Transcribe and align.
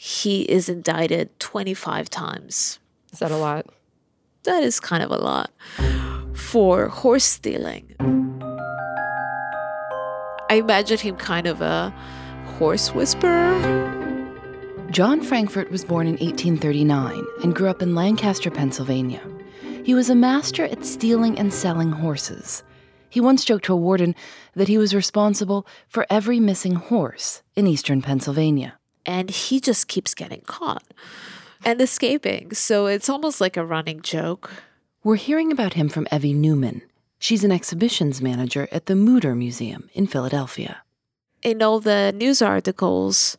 he 0.00 0.42
is 0.42 0.68
indicted 0.68 1.36
25 1.40 2.08
times. 2.08 2.78
Is 3.12 3.18
that 3.18 3.32
a 3.32 3.36
lot? 3.36 3.66
That 4.44 4.62
is 4.62 4.78
kind 4.78 5.02
of 5.02 5.10
a 5.10 5.16
lot 5.16 5.50
for 6.34 6.86
horse 6.86 7.24
stealing. 7.24 7.96
I 10.48 10.54
imagine 10.54 10.98
him 10.98 11.16
kind 11.16 11.48
of 11.48 11.60
a 11.60 11.92
horse 12.58 12.94
whisperer. 12.94 13.58
John 14.92 15.20
Frankford 15.20 15.68
was 15.72 15.84
born 15.84 16.06
in 16.06 16.12
1839 16.12 17.24
and 17.42 17.54
grew 17.54 17.68
up 17.68 17.82
in 17.82 17.96
Lancaster, 17.96 18.52
Pennsylvania. 18.52 19.20
He 19.84 19.94
was 19.94 20.08
a 20.08 20.14
master 20.14 20.64
at 20.64 20.84
stealing 20.84 21.36
and 21.36 21.52
selling 21.52 21.90
horses. 21.90 22.62
He 23.10 23.20
once 23.20 23.44
joked 23.44 23.64
to 23.64 23.72
a 23.72 23.76
warden 23.76 24.14
that 24.54 24.68
he 24.68 24.78
was 24.78 24.94
responsible 24.94 25.66
for 25.88 26.06
every 26.08 26.38
missing 26.38 26.76
horse 26.76 27.42
in 27.56 27.66
eastern 27.66 28.00
Pennsylvania. 28.00 28.77
And 29.08 29.30
he 29.30 29.58
just 29.58 29.88
keeps 29.88 30.14
getting 30.14 30.42
caught 30.42 30.84
and 31.64 31.80
escaping. 31.80 32.52
So 32.52 32.86
it's 32.86 33.08
almost 33.08 33.40
like 33.40 33.56
a 33.56 33.64
running 33.64 34.02
joke. 34.02 34.50
We're 35.02 35.16
hearing 35.16 35.50
about 35.50 35.72
him 35.72 35.88
from 35.88 36.06
Evie 36.12 36.34
Newman. 36.34 36.82
She's 37.18 37.42
an 37.42 37.50
exhibitions 37.50 38.20
manager 38.20 38.68
at 38.70 38.84
the 38.84 38.92
Mütter 38.92 39.34
Museum 39.34 39.88
in 39.94 40.06
Philadelphia. 40.06 40.82
In 41.42 41.62
all 41.62 41.80
the 41.80 42.12
news 42.12 42.42
articles, 42.42 43.38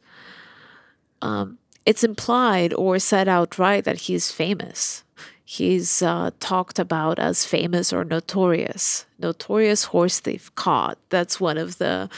um, 1.22 1.60
it's 1.86 2.04
implied 2.04 2.74
or 2.74 2.98
said 2.98 3.28
outright 3.28 3.84
that 3.84 4.00
he's 4.02 4.32
famous. 4.32 5.04
He's 5.46 6.02
uh, 6.02 6.32
talked 6.40 6.80
about 6.80 7.20
as 7.20 7.46
famous 7.46 7.94
or 7.94 8.04
notorious. 8.04 9.06
Notorious 9.20 9.86
horse 9.86 10.20
thief 10.20 10.54
caught. 10.56 10.98
That's 11.10 11.40
one 11.40 11.58
of 11.58 11.78
the 11.78 12.10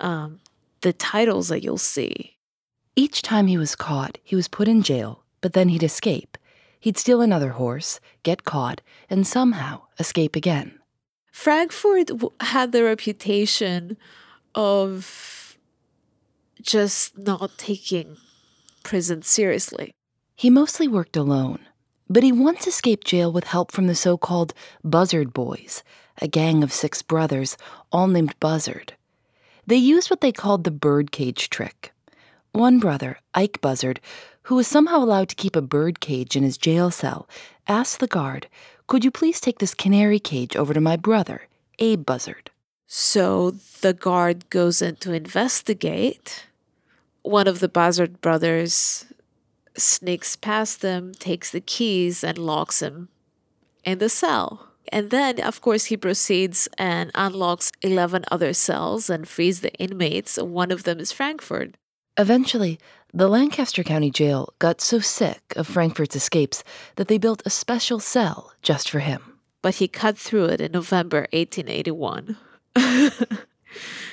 um, 0.00 0.40
the 0.80 0.92
titles 0.92 1.48
that 1.48 1.62
you'll 1.62 1.78
see. 1.78 2.31
Each 2.94 3.22
time 3.22 3.46
he 3.46 3.56
was 3.56 3.74
caught, 3.74 4.18
he 4.22 4.36
was 4.36 4.48
put 4.48 4.68
in 4.68 4.82
jail, 4.82 5.24
but 5.40 5.54
then 5.54 5.68
he'd 5.68 5.82
escape. 5.82 6.36
He'd 6.78 6.98
steal 6.98 7.20
another 7.20 7.50
horse, 7.50 8.00
get 8.22 8.44
caught, 8.44 8.80
and 9.08 9.26
somehow 9.26 9.82
escape 9.98 10.36
again. 10.36 10.78
Frankford 11.30 12.10
had 12.40 12.72
the 12.72 12.84
reputation 12.84 13.96
of 14.54 15.58
just 16.60 17.16
not 17.16 17.56
taking 17.56 18.16
prison 18.82 19.22
seriously. 19.22 19.92
He 20.36 20.50
mostly 20.50 20.88
worked 20.88 21.16
alone. 21.16 21.60
But 22.08 22.24
he 22.24 22.32
once 22.32 22.66
escaped 22.66 23.06
jail 23.06 23.32
with 23.32 23.44
help 23.44 23.72
from 23.72 23.86
the 23.86 23.94
so 23.94 24.18
called 24.18 24.52
Buzzard 24.84 25.32
Boys, 25.32 25.82
a 26.20 26.28
gang 26.28 26.62
of 26.62 26.70
six 26.70 27.00
brothers, 27.00 27.56
all 27.90 28.06
named 28.06 28.38
Buzzard. 28.38 28.92
They 29.66 29.76
used 29.76 30.10
what 30.10 30.20
they 30.20 30.32
called 30.32 30.64
the 30.64 30.70
birdcage 30.70 31.48
trick. 31.48 31.91
One 32.52 32.80
brother, 32.80 33.18
Ike 33.32 33.62
Buzzard, 33.62 33.98
who 34.42 34.56
was 34.56 34.66
somehow 34.66 34.98
allowed 34.98 35.30
to 35.30 35.34
keep 35.34 35.56
a 35.56 35.62
bird 35.62 36.00
cage 36.00 36.36
in 36.36 36.42
his 36.42 36.58
jail 36.58 36.90
cell, 36.90 37.26
asked 37.66 37.98
the 37.98 38.06
guard, 38.06 38.46
Could 38.86 39.06
you 39.06 39.10
please 39.10 39.40
take 39.40 39.58
this 39.58 39.72
canary 39.72 40.18
cage 40.18 40.54
over 40.54 40.74
to 40.74 40.80
my 40.80 40.96
brother, 40.96 41.48
Abe 41.78 42.04
Buzzard? 42.04 42.50
So 42.86 43.52
the 43.80 43.94
guard 43.94 44.50
goes 44.50 44.82
in 44.82 44.96
to 44.96 45.14
investigate. 45.14 46.44
One 47.22 47.48
of 47.48 47.60
the 47.60 47.70
Buzzard 47.70 48.20
brothers 48.20 49.06
sneaks 49.74 50.36
past 50.36 50.82
them, 50.82 51.12
takes 51.14 51.50
the 51.50 51.60
keys, 51.62 52.22
and 52.22 52.36
locks 52.36 52.82
him 52.82 53.08
in 53.82 53.96
the 53.96 54.10
cell. 54.10 54.68
And 54.88 55.08
then, 55.08 55.40
of 55.40 55.62
course, 55.62 55.86
he 55.86 55.96
proceeds 55.96 56.68
and 56.76 57.10
unlocks 57.14 57.72
11 57.80 58.26
other 58.30 58.52
cells 58.52 59.08
and 59.08 59.26
frees 59.26 59.62
the 59.62 59.72
inmates. 59.76 60.36
One 60.36 60.70
of 60.70 60.82
them 60.82 61.00
is 61.00 61.12
Frankford. 61.12 61.78
Eventually, 62.18 62.78
the 63.12 63.28
Lancaster 63.28 63.82
County 63.82 64.10
Jail 64.10 64.52
got 64.58 64.80
so 64.80 64.98
sick 64.98 65.52
of 65.56 65.66
Frankford's 65.66 66.16
escapes 66.16 66.62
that 66.96 67.08
they 67.08 67.18
built 67.18 67.42
a 67.44 67.50
special 67.50 68.00
cell 68.00 68.52
just 68.62 68.90
for 68.90 69.00
him. 69.00 69.38
But 69.60 69.76
he 69.76 69.88
cut 69.88 70.18
through 70.18 70.46
it 70.46 70.60
in 70.60 70.72
November 70.72 71.26
1881. 71.32 72.36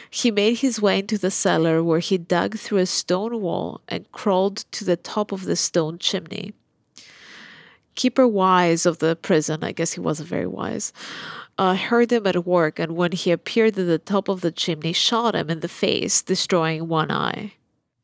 He 0.10 0.32
made 0.32 0.60
his 0.60 0.82
way 0.82 1.00
into 1.00 1.18
the 1.18 1.30
cellar 1.30 1.84
where 1.84 2.00
he 2.00 2.18
dug 2.18 2.58
through 2.58 2.80
a 2.80 2.86
stone 2.86 3.42
wall 3.42 3.82
and 3.88 4.12
crawled 4.12 4.58
to 4.72 4.84
the 4.84 4.98
top 4.98 5.32
of 5.32 5.46
the 5.46 5.56
stone 5.56 6.00
chimney. 6.00 6.54
Keeper 7.96 8.28
Wise 8.28 8.86
of 8.86 9.00
the 9.00 9.16
prison, 9.16 9.64
I 9.64 9.72
guess 9.72 9.94
he 9.94 10.00
wasn't 10.00 10.30
very 10.30 10.48
wise, 10.48 10.94
uh, 11.58 11.76
heard 11.76 12.12
him 12.12 12.26
at 12.26 12.46
work 12.46 12.80
and 12.80 12.96
when 12.96 13.12
he 13.12 13.32
appeared 13.32 13.78
at 13.78 13.86
the 13.86 14.00
top 14.00 14.30
of 14.30 14.42
the 14.42 14.52
chimney, 14.52 14.94
shot 14.94 15.36
him 15.36 15.50
in 15.50 15.60
the 15.60 15.68
face, 15.68 16.22
destroying 16.22 16.88
one 16.88 17.12
eye. 17.12 17.54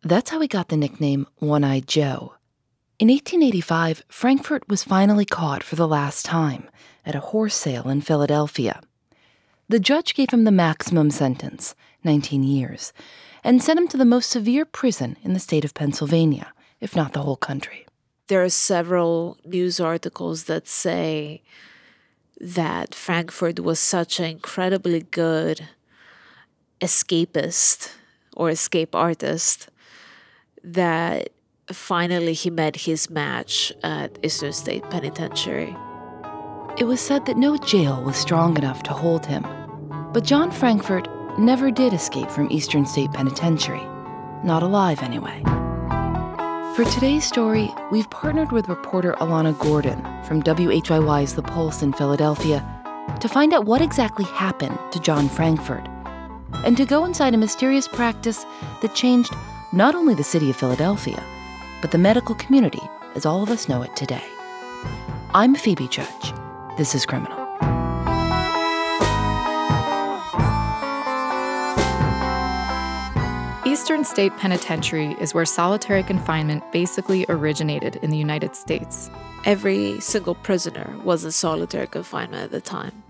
That's 0.06 0.30
how 0.30 0.40
he 0.40 0.48
got 0.48 0.68
the 0.68 0.78
nickname 0.78 1.26
One 1.38 1.64
Eyed 1.64 1.88
Joe. 1.88 2.36
In 3.00 3.08
1885, 3.08 4.04
Frankford 4.08 4.62
was 4.70 4.84
finally 4.84 5.26
caught 5.26 5.64
for 5.64 5.76
the 5.76 5.88
last 5.88 6.28
time 6.28 6.70
at 7.08 7.16
a 7.16 7.32
horse 7.32 7.56
sale 7.56 7.90
in 7.90 8.02
Philadelphia. 8.02 8.82
The 9.68 9.80
judge 9.80 10.14
gave 10.14 10.30
him 10.30 10.44
the 10.44 10.52
maximum 10.52 11.10
sentence 11.10 11.74
19 12.04 12.44
years, 12.44 12.94
and 13.44 13.64
sent 13.64 13.80
him 13.80 13.88
to 13.88 13.98
the 13.98 14.06
most 14.06 14.30
severe 14.30 14.64
prison 14.64 15.18
in 15.24 15.34
the 15.34 15.40
state 15.40 15.66
of 15.66 15.74
Pennsylvania, 15.74 16.54
if 16.80 16.96
not 16.96 17.14
the 17.14 17.24
whole 17.24 17.36
country. 17.36 17.88
There 18.28 18.44
are 18.44 18.50
several 18.50 19.40
news 19.44 19.80
articles 19.80 20.44
that 20.44 20.68
say 20.68 21.42
that 22.40 22.94
Frankford 22.94 23.58
was 23.58 23.80
such 23.80 24.20
an 24.20 24.26
incredibly 24.26 25.02
good 25.02 25.68
escapist 26.80 27.90
or 28.38 28.52
escape 28.52 28.94
artist 28.94 29.70
that 30.66 31.30
finally 31.72 32.34
he 32.34 32.50
met 32.50 32.76
his 32.76 33.10
match 33.10 33.72
at 33.84 34.18
Eastern 34.24 34.54
State 34.54 34.90
Penitentiary. 34.90 35.76
It 36.78 36.86
was 36.86 37.00
said 37.00 37.26
that 37.26 37.38
no 37.38 37.58
jail 37.58 38.04
was 38.04 38.18
strong 38.18 38.58
enough 38.58 38.84
to 38.84 38.92
hold 38.92 39.26
him. 39.26 39.46
But 40.12 40.24
John 40.24 40.52
Frankford 40.52 41.08
never 41.38 41.72
did 41.72 41.94
escape 41.94 42.30
from 42.30 42.52
Eastern 42.52 42.86
State 42.86 43.12
Penitentiary. 43.12 43.86
Not 44.44 44.64
alive, 44.64 45.02
anyway. 45.02 45.42
For 46.76 46.84
today's 46.86 47.24
story, 47.24 47.74
we've 47.92 48.10
partnered 48.10 48.52
with 48.52 48.68
reporter 48.68 49.14
Elana 49.22 49.58
Gordon 49.60 50.02
from 50.26 50.44
WHYY's 50.44 51.36
The 51.36 51.42
Pulse 51.42 51.82
in 51.82 51.94
Philadelphia 51.94 52.64
to 53.22 53.30
find 53.30 53.54
out 53.54 53.66
what 53.66 53.82
exactly 53.82 54.26
happened 54.26 54.78
to 54.92 55.00
John 55.00 55.30
Frankford 55.30 55.88
and 56.66 56.76
to 56.76 56.86
go 56.86 57.06
inside 57.06 57.34
a 57.34 57.38
mysterious 57.38 57.88
practice 57.88 58.46
that 58.82 58.94
changed 58.94 59.34
not 59.76 59.94
only 59.94 60.16
the 60.16 60.24
city 60.24 60.50
of 60.50 60.56
Philadelphia, 60.56 61.22
but 61.82 61.92
the 61.92 61.98
medical 61.98 62.34
community 62.36 62.82
as 63.14 63.26
all 63.26 63.44
of 63.44 63.50
us 63.50 63.68
know 63.68 63.82
it 63.82 63.94
today. 63.94 64.24
I'm 65.34 65.54
Phoebe 65.54 65.90
Judge. 65.90 66.34
This 66.78 66.96
is 66.96 67.06
Criminal. 67.06 67.38
Eastern 73.66 74.06
State 74.06 74.32
Penitentiary 74.38 75.18
is 75.20 75.34
where 75.34 75.44
solitary 75.44 76.04
confinement 76.04 76.64
basically 76.72 77.26
originated 77.28 77.98
in 77.98 78.12
the 78.12 78.18
United 78.18 78.56
States. 78.56 79.10
Every 79.44 80.00
single 80.00 80.36
prisoner 80.36 80.98
was 81.04 81.26
in 81.26 81.32
solitary 81.32 81.88
confinement 81.88 82.44
at 82.44 82.52
the 82.52 82.62
time. 82.62 83.04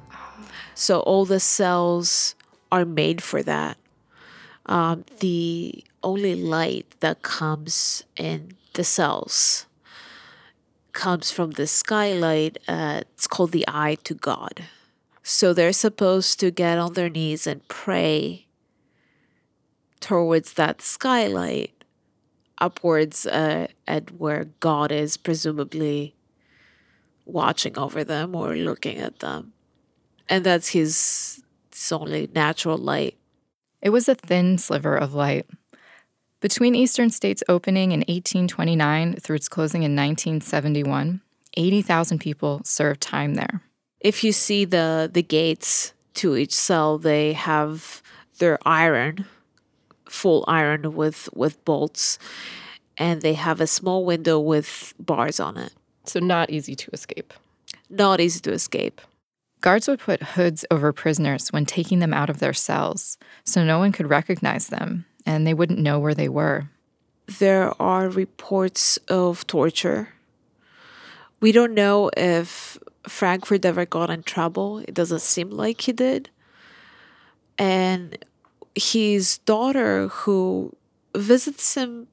So 0.74 1.02
all 1.02 1.26
the 1.26 1.40
cells 1.40 2.34
are 2.72 2.86
made 2.86 3.22
for 3.22 3.44
that. 3.44 3.78
Um, 4.66 5.06
the 5.20 5.84
only 6.06 6.36
light 6.36 6.96
that 7.02 7.22
comes 7.22 8.04
in 8.16 8.54
the 8.74 8.84
cells 8.84 9.66
comes 10.96 11.30
from 11.30 11.52
the 11.52 11.68
skylight. 11.68 12.58
Uh, 12.68 13.02
it's 13.14 13.28
called 13.28 13.52
the 13.52 13.66
eye 13.68 13.98
to 14.06 14.16
God. 14.16 14.64
So 15.22 15.54
they're 15.54 15.74
supposed 15.74 16.40
to 16.40 16.50
get 16.50 16.80
on 16.80 16.94
their 16.94 17.10
knees 17.10 17.46
and 17.46 17.68
pray 17.68 18.48
towards 20.00 20.54
that 20.54 20.82
skylight 20.82 21.84
upwards 22.58 23.26
uh, 23.26 23.68
at 23.88 24.12
where 24.12 24.46
God 24.60 24.92
is 24.92 25.18
presumably 25.18 26.16
watching 27.26 27.78
over 27.78 28.04
them 28.04 28.36
or 28.36 28.56
looking 28.56 28.98
at 28.98 29.20
them. 29.20 29.54
And 30.30 30.44
that's 30.44 30.70
his, 30.70 31.44
his 31.72 31.92
only 31.92 32.30
natural 32.34 32.78
light. 32.78 33.18
It 33.82 33.90
was 33.90 34.08
a 34.08 34.16
thin 34.16 34.58
sliver 34.58 34.96
of 34.96 35.14
light. 35.14 35.46
Between 36.42 36.76
Eastern 36.76 37.10
State's 37.10 37.44
opening 37.48 37.92
in 37.92 38.02
1829 38.02 39.16
through 39.16 39.38
its 39.38 39.50
closing 39.50 39.84
in 39.84 39.96
1971, 39.96 41.22
80,000 41.58 42.20
people 42.20 42.62
served 42.64 43.02
time 43.02 43.36
there. 43.36 43.62
If 44.00 44.24
you 44.24 44.32
see 44.32 44.66
the, 44.66 45.10
the 45.12 45.24
gates 45.24 45.94
to 46.16 46.36
each 46.36 46.54
cell, 46.54 46.98
they 46.98 47.34
have 47.34 48.04
their 48.40 48.60
iron 48.66 49.26
full 50.10 50.46
iron 50.48 50.94
with 50.94 51.28
with 51.34 51.64
bolts 51.66 52.20
and 52.98 53.22
they 53.22 53.34
have 53.34 53.60
a 53.60 53.68
small 53.68 54.06
window 54.06 54.40
with 54.40 54.94
bars 55.00 55.40
on 55.40 55.58
it. 55.58 55.74
So 56.06 56.20
not 56.20 56.50
easy 56.50 56.76
to 56.76 56.90
escape. 56.94 57.34
Not 57.90 58.22
easy 58.22 58.40
to 58.42 58.52
escape. 58.54 59.02
Guards 59.62 59.88
would 59.88 60.00
put 60.00 60.22
hoods 60.22 60.64
over 60.70 60.94
prisoners 60.94 61.52
when 61.52 61.66
taking 61.66 62.00
them 62.00 62.14
out 62.14 62.30
of 62.30 62.40
their 62.40 62.54
cells 62.54 63.18
so 63.44 63.64
no 63.64 63.80
one 63.80 63.92
could 63.92 64.10
recognize 64.10 64.68
them 64.68 65.06
and 65.26 65.46
they 65.46 65.54
wouldn't 65.54 65.80
know 65.80 66.00
where 66.00 66.14
they 66.14 66.30
were 66.30 66.70
there 67.28 67.80
are 67.82 68.10
reports 68.10 68.98
of 69.08 69.46
torture. 69.48 70.10
We 71.40 71.52
don't 71.52 71.74
know 71.74 72.10
if 72.16 72.78
Frankford 73.08 73.66
ever 73.66 73.86
got 73.86 74.10
in 74.10 74.24
trouble. 74.24 74.80
It 74.80 74.94
doesn't 74.94 75.22
seem 75.22 75.50
like 75.50 75.82
he 75.82 75.94
did. 75.94 76.30
And 77.58 78.18
his 78.74 79.38
daughter, 79.40 80.08
who 80.08 80.76
visits 81.16 81.76
him 81.76 82.08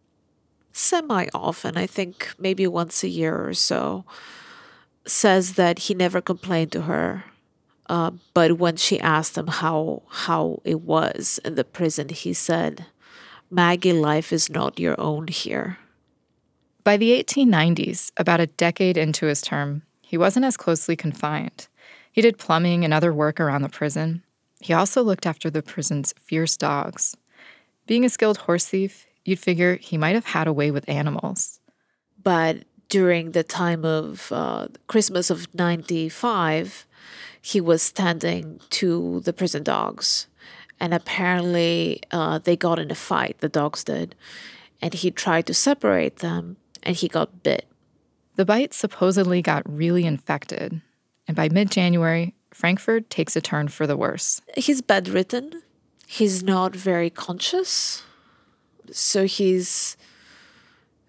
semi 0.72 1.26
often, 1.34 1.76
I 1.76 1.86
think 1.86 2.32
maybe 2.38 2.66
once 2.66 3.02
a 3.02 3.08
year 3.08 3.46
or 3.46 3.54
so, 3.54 4.04
says 5.06 5.54
that 5.54 5.80
he 5.80 5.94
never 5.94 6.20
complained 6.20 6.72
to 6.72 6.82
her. 6.82 7.24
Uh, 7.88 8.12
but 8.32 8.58
when 8.58 8.76
she 8.76 8.98
asked 9.00 9.36
him 9.36 9.48
how 9.48 10.02
how 10.08 10.62
it 10.64 10.80
was 10.80 11.40
in 11.44 11.56
the 11.56 11.64
prison, 11.64 12.08
he 12.08 12.32
said, 12.32 12.86
"Maggie, 13.52 13.92
life 13.92 14.32
is 14.32 14.48
not 14.48 14.80
your 14.80 14.98
own 14.98 15.28
here." 15.28 15.78
By 16.84 16.96
the 16.96 17.12
1890s, 17.12 18.10
about 18.16 18.40
a 18.40 18.48
decade 18.48 18.96
into 18.96 19.26
his 19.26 19.42
term, 19.42 19.82
he 20.00 20.16
wasn't 20.16 20.46
as 20.46 20.56
closely 20.56 20.96
confined. 20.96 21.68
He 22.10 22.22
did 22.22 22.38
plumbing 22.38 22.84
and 22.84 22.92
other 22.92 23.12
work 23.12 23.38
around 23.38 23.62
the 23.62 23.68
prison. 23.68 24.22
He 24.60 24.72
also 24.72 25.02
looked 25.02 25.26
after 25.26 25.50
the 25.50 25.62
prison's 25.62 26.14
fierce 26.20 26.56
dogs. 26.56 27.16
Being 27.86 28.04
a 28.04 28.08
skilled 28.08 28.38
horse 28.38 28.66
thief, 28.66 29.06
you'd 29.24 29.38
figure 29.38 29.76
he 29.76 29.98
might 29.98 30.14
have 30.14 30.26
had 30.26 30.46
a 30.46 30.52
way 30.52 30.70
with 30.70 30.88
animals. 30.88 31.60
But 32.22 32.64
during 32.88 33.32
the 33.32 33.42
time 33.42 33.84
of 33.84 34.30
uh, 34.32 34.68
Christmas 34.86 35.30
of 35.30 35.52
95, 35.54 36.86
he 37.40 37.60
was 37.60 37.90
tending 37.90 38.60
to 38.70 39.20
the 39.20 39.32
prison 39.32 39.62
dogs. 39.62 40.26
And 40.82 40.92
apparently, 40.92 42.02
uh, 42.10 42.40
they 42.40 42.56
got 42.56 42.80
in 42.80 42.90
a 42.90 42.96
fight, 42.96 43.36
the 43.38 43.48
dogs 43.48 43.84
did. 43.84 44.16
And 44.82 44.92
he 44.92 45.12
tried 45.12 45.46
to 45.46 45.54
separate 45.54 46.16
them, 46.16 46.56
and 46.82 46.96
he 46.96 47.06
got 47.06 47.44
bit. 47.44 47.68
The 48.34 48.44
bite 48.44 48.74
supposedly 48.74 49.42
got 49.42 49.62
really 49.64 50.04
infected. 50.04 50.82
And 51.28 51.36
by 51.36 51.48
mid 51.48 51.70
January, 51.70 52.34
Frankford 52.52 53.10
takes 53.10 53.36
a 53.36 53.40
turn 53.40 53.68
for 53.68 53.86
the 53.86 53.96
worse. 53.96 54.40
He's 54.56 54.82
bedridden, 54.82 55.62
he's 56.08 56.42
not 56.42 56.74
very 56.74 57.10
conscious. 57.10 58.02
So 58.90 59.24
he's 59.24 59.96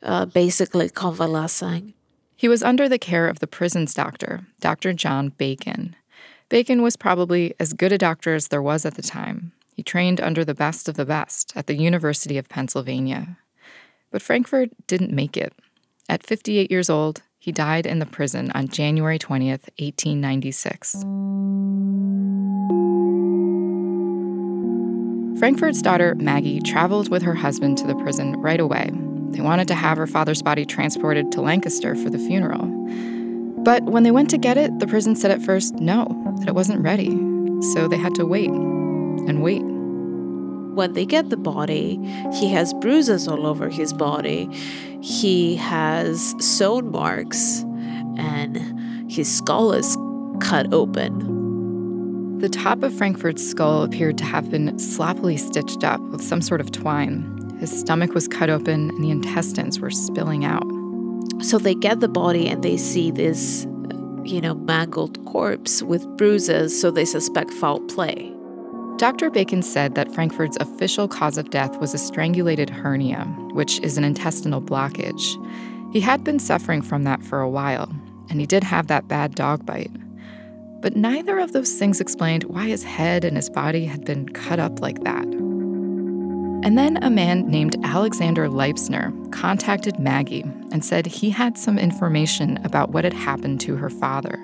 uh, 0.03 0.27
basically 0.27 0.87
convalescing. 0.89 1.95
He 2.35 2.47
was 2.47 2.61
under 2.61 2.87
the 2.87 2.99
care 2.99 3.27
of 3.27 3.39
the 3.39 3.47
prison's 3.47 3.95
doctor, 3.95 4.45
Dr. 4.59 4.93
John 4.93 5.29
Bacon. 5.29 5.95
Bacon 6.49 6.83
was 6.83 6.95
probably 6.95 7.55
as 7.59 7.73
good 7.73 7.91
a 7.91 7.97
doctor 7.97 8.35
as 8.35 8.49
there 8.49 8.61
was 8.61 8.85
at 8.85 8.93
the 8.93 9.01
time. 9.01 9.51
He 9.73 9.81
trained 9.81 10.21
under 10.21 10.45
the 10.45 10.53
best 10.53 10.87
of 10.87 10.95
the 10.95 11.05
best 11.05 11.51
at 11.55 11.65
the 11.65 11.73
University 11.73 12.37
of 12.37 12.47
Pennsylvania. 12.47 13.37
But 14.11 14.21
Frankford 14.21 14.69
didn't 14.85 15.11
make 15.11 15.35
it. 15.35 15.51
At 16.07 16.23
58 16.23 16.69
years 16.69 16.91
old, 16.91 17.23
he 17.39 17.51
died 17.51 17.87
in 17.87 17.97
the 17.97 18.05
prison 18.05 18.51
on 18.51 18.67
January 18.67 19.17
20th, 19.17 19.67
1896. 19.79 21.03
Frankford's 25.39 25.81
daughter, 25.81 26.13
Maggie, 26.15 26.61
traveled 26.61 27.09
with 27.09 27.23
her 27.23 27.33
husband 27.33 27.79
to 27.79 27.87
the 27.87 27.95
prison 27.95 28.33
right 28.37 28.59
away. 28.59 28.91
They 29.31 29.41
wanted 29.41 29.67
to 29.69 29.75
have 29.75 29.97
her 29.97 30.05
father's 30.05 30.43
body 30.43 30.65
transported 30.65 31.31
to 31.31 31.41
Lancaster 31.41 31.95
for 31.95 32.11
the 32.11 32.19
funeral. 32.19 32.67
But 33.63 33.83
when 33.85 34.03
they 34.03 34.11
went 34.11 34.29
to 34.29 34.37
get 34.37 34.57
it, 34.57 34.77
the 34.77 34.87
prison 34.87 35.15
said 35.15 35.31
at 35.31 35.41
first 35.41 35.73
no, 35.75 36.05
that 36.39 36.49
it 36.49 36.55
wasn't 36.55 36.83
ready. 36.83 37.09
So 37.73 37.87
they 37.87 37.97
had 37.97 38.13
to 38.15 38.25
wait 38.25 38.51
and 39.27 39.41
wait. 39.41 39.61
When 40.75 40.93
they 40.93 41.05
get 41.05 41.29
the 41.29 41.37
body, 41.37 41.99
he 42.33 42.49
has 42.49 42.73
bruises 42.75 43.27
all 43.27 43.45
over 43.45 43.69
his 43.69 43.93
body. 43.93 44.47
He 45.01 45.55
has 45.57 46.33
sewn 46.39 46.91
marks, 46.91 47.61
and 48.17 49.11
his 49.11 49.33
skull 49.33 49.73
is 49.73 49.95
cut 50.41 50.73
open. 50.73 52.39
The 52.39 52.49
top 52.49 52.83
of 52.83 52.93
Frankford's 52.93 53.47
skull 53.47 53.83
appeared 53.83 54.17
to 54.17 54.25
have 54.25 54.49
been 54.49 54.77
sloppily 54.77 55.37
stitched 55.37 55.83
up 55.83 56.01
with 56.01 56.21
some 56.21 56.41
sort 56.41 56.59
of 56.59 56.71
twine. 56.71 57.57
His 57.59 57.71
stomach 57.79 58.13
was 58.13 58.27
cut 58.27 58.49
open 58.49 58.89
and 58.89 59.01
the 59.03 59.11
intestines 59.11 59.79
were 59.79 59.91
spilling 59.91 60.43
out. 60.43 60.65
So 61.39 61.57
they 61.57 61.75
get 61.75 62.01
the 62.01 62.09
body 62.09 62.49
and 62.49 62.61
they 62.61 62.75
see 62.75 63.11
this, 63.11 63.65
you 64.25 64.41
know, 64.41 64.55
mangled 64.55 65.23
corpse 65.25 65.81
with 65.81 66.05
bruises, 66.17 66.77
so 66.79 66.91
they 66.91 67.05
suspect 67.05 67.51
foul 67.51 67.79
play. 67.81 68.32
Dr. 69.03 69.29
Bacon 69.29 69.61
said 69.61 69.95
that 69.95 70.13
Frankford's 70.13 70.55
official 70.61 71.09
cause 71.09 71.37
of 71.37 71.49
death 71.49 71.77
was 71.81 71.93
a 71.93 71.97
strangulated 71.97 72.69
hernia, 72.69 73.25
which 73.51 73.81
is 73.81 73.97
an 73.97 74.05
intestinal 74.05 74.61
blockage. 74.61 75.35
He 75.91 75.99
had 75.99 76.23
been 76.23 76.39
suffering 76.39 76.81
from 76.81 77.03
that 77.03 77.21
for 77.21 77.41
a 77.41 77.49
while, 77.49 77.93
and 78.29 78.39
he 78.39 78.45
did 78.45 78.63
have 78.63 78.87
that 78.87 79.09
bad 79.09 79.35
dog 79.35 79.65
bite. 79.65 79.91
But 80.79 80.95
neither 80.95 81.37
of 81.37 81.51
those 81.51 81.73
things 81.73 81.99
explained 81.99 82.45
why 82.45 82.69
his 82.69 82.85
head 82.85 83.25
and 83.25 83.35
his 83.35 83.49
body 83.49 83.83
had 83.83 84.05
been 84.05 84.29
cut 84.29 84.57
up 84.57 84.79
like 84.79 85.03
that. 85.03 85.25
And 85.25 86.77
then 86.77 86.95
a 87.03 87.09
man 87.09 87.51
named 87.51 87.75
Alexander 87.83 88.47
Leipsner 88.47 89.33
contacted 89.33 89.99
Maggie 89.99 90.45
and 90.71 90.85
said 90.85 91.07
he 91.07 91.29
had 91.29 91.57
some 91.57 91.77
information 91.77 92.57
about 92.63 92.91
what 92.91 93.03
had 93.03 93.13
happened 93.13 93.59
to 93.59 93.75
her 93.75 93.89
father. 93.89 94.37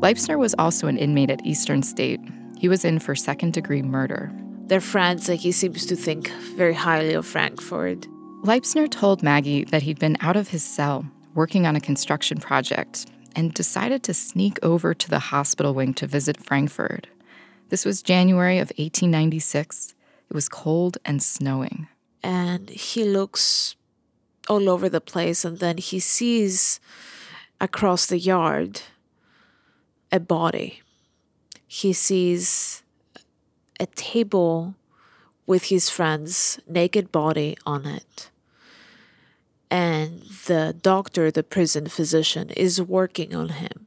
Leipsner 0.00 0.40
was 0.40 0.56
also 0.58 0.88
an 0.88 0.98
inmate 0.98 1.30
at 1.30 1.46
Eastern 1.46 1.84
State. 1.84 2.20
He 2.60 2.68
was 2.68 2.84
in 2.84 2.98
for 2.98 3.14
second 3.14 3.54
degree 3.54 3.80
murder. 3.80 4.30
They're 4.66 4.82
friends, 4.82 5.30
and 5.30 5.40
he 5.40 5.50
seems 5.50 5.86
to 5.86 5.96
think 5.96 6.28
very 6.56 6.74
highly 6.74 7.14
of 7.14 7.24
Frankford. 7.24 8.06
Leipsner 8.44 8.86
told 8.90 9.22
Maggie 9.22 9.64
that 9.64 9.84
he'd 9.84 9.98
been 9.98 10.18
out 10.20 10.36
of 10.36 10.48
his 10.48 10.62
cell 10.62 11.06
working 11.34 11.66
on 11.66 11.74
a 11.74 11.80
construction 11.80 12.38
project 12.38 13.06
and 13.34 13.54
decided 13.54 14.02
to 14.02 14.12
sneak 14.12 14.58
over 14.62 14.92
to 14.92 15.08
the 15.08 15.18
hospital 15.18 15.72
wing 15.72 15.94
to 15.94 16.06
visit 16.06 16.36
Frankford. 16.44 17.08
This 17.70 17.86
was 17.86 18.02
January 18.02 18.58
of 18.58 18.68
1896. 18.76 19.94
It 20.28 20.34
was 20.34 20.50
cold 20.50 20.98
and 21.02 21.22
snowing. 21.22 21.88
And 22.22 22.68
he 22.68 23.04
looks 23.04 23.74
all 24.50 24.68
over 24.68 24.90
the 24.90 25.00
place, 25.00 25.46
and 25.46 25.60
then 25.60 25.78
he 25.78 25.98
sees 25.98 26.78
across 27.58 28.04
the 28.04 28.18
yard 28.18 28.82
a 30.12 30.20
body. 30.20 30.82
He 31.72 31.92
sees 31.92 32.82
a 33.78 33.86
table 33.86 34.74
with 35.46 35.64
his 35.64 35.88
friend's 35.88 36.58
naked 36.66 37.12
body 37.12 37.56
on 37.64 37.86
it. 37.86 38.30
And 39.70 40.22
the 40.46 40.74
doctor, 40.82 41.30
the 41.30 41.44
prison 41.44 41.86
physician, 41.86 42.50
is 42.50 42.82
working 42.82 43.34
on 43.34 43.50
him 43.50 43.86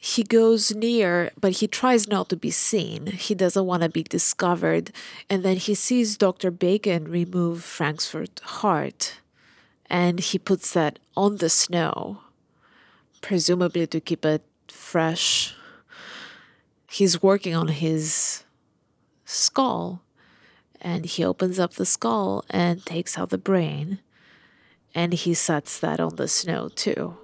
he 0.00 0.22
goes 0.22 0.72
near, 0.72 1.32
but 1.40 1.54
he 1.54 1.66
tries 1.66 2.06
not 2.06 2.28
to 2.28 2.36
be 2.36 2.52
seen. 2.52 3.06
He 3.08 3.34
doesn't 3.34 3.66
want 3.66 3.82
to 3.82 3.88
be 3.88 4.04
discovered. 4.04 4.92
And 5.28 5.42
then 5.42 5.56
he 5.56 5.74
sees 5.74 6.16
Dr. 6.16 6.52
Bacon 6.52 7.10
remove 7.10 7.64
Frankford's 7.64 8.40
heart 8.42 9.18
and 9.90 10.20
he 10.20 10.38
puts 10.38 10.72
that 10.72 11.00
on 11.16 11.38
the 11.38 11.48
snow, 11.48 12.20
presumably 13.22 13.86
to 13.88 14.00
keep 14.00 14.24
it 14.24 14.44
fresh. 14.68 15.54
He's 16.90 17.22
working 17.22 17.54
on 17.54 17.68
his 17.68 18.44
skull 19.26 20.02
and 20.80 21.04
he 21.04 21.22
opens 21.22 21.58
up 21.58 21.74
the 21.74 21.84
skull 21.84 22.44
and 22.48 22.84
takes 22.84 23.18
out 23.18 23.28
the 23.28 23.38
brain 23.38 23.98
and 24.94 25.12
he 25.12 25.34
sets 25.34 25.78
that 25.80 26.00
on 26.00 26.16
the 26.16 26.26
snow 26.26 26.70
too. 26.70 27.14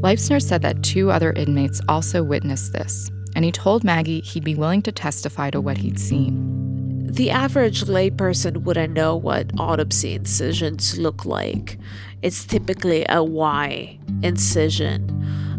Leipsner 0.00 0.40
said 0.40 0.62
that 0.62 0.82
two 0.84 1.10
other 1.10 1.32
inmates 1.32 1.80
also 1.88 2.22
witnessed 2.22 2.72
this, 2.72 3.10
and 3.34 3.44
he 3.44 3.52
told 3.52 3.84
Maggie 3.84 4.20
he'd 4.20 4.44
be 4.44 4.54
willing 4.54 4.80
to 4.82 4.92
testify 4.92 5.50
to 5.50 5.60
what 5.60 5.76
he'd 5.76 5.98
seen. 5.98 7.06
The 7.10 7.30
average 7.30 7.84
layperson 7.84 8.62
wouldn't 8.62 8.94
know 8.94 9.16
what 9.16 9.50
autopsy 9.58 10.14
incisions 10.14 10.96
look 10.96 11.26
like. 11.26 11.78
It's 12.22 12.46
typically 12.46 13.04
a 13.08 13.22
Y 13.22 13.98
incision, 14.22 15.08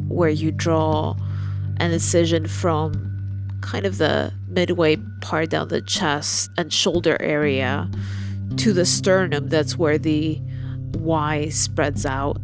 where 0.08 0.30
you 0.30 0.52
draw 0.52 1.16
an 1.82 1.92
incision 1.92 2.48
from 2.48 3.58
kind 3.62 3.86
of 3.86 3.98
the 3.98 4.32
midway 4.48 4.98
part 5.22 5.50
down 5.50 5.68
the 5.68 5.82
chest 5.82 6.50
and 6.58 6.72
shoulder 6.72 7.18
area 7.20 7.90
to 8.58 8.72
the 8.72 8.86
sternum. 8.86 9.50
That's 9.50 9.78
where 9.78 9.98
the 9.98 10.40
Y 10.94 11.50
spreads 11.50 12.06
out 12.06 12.40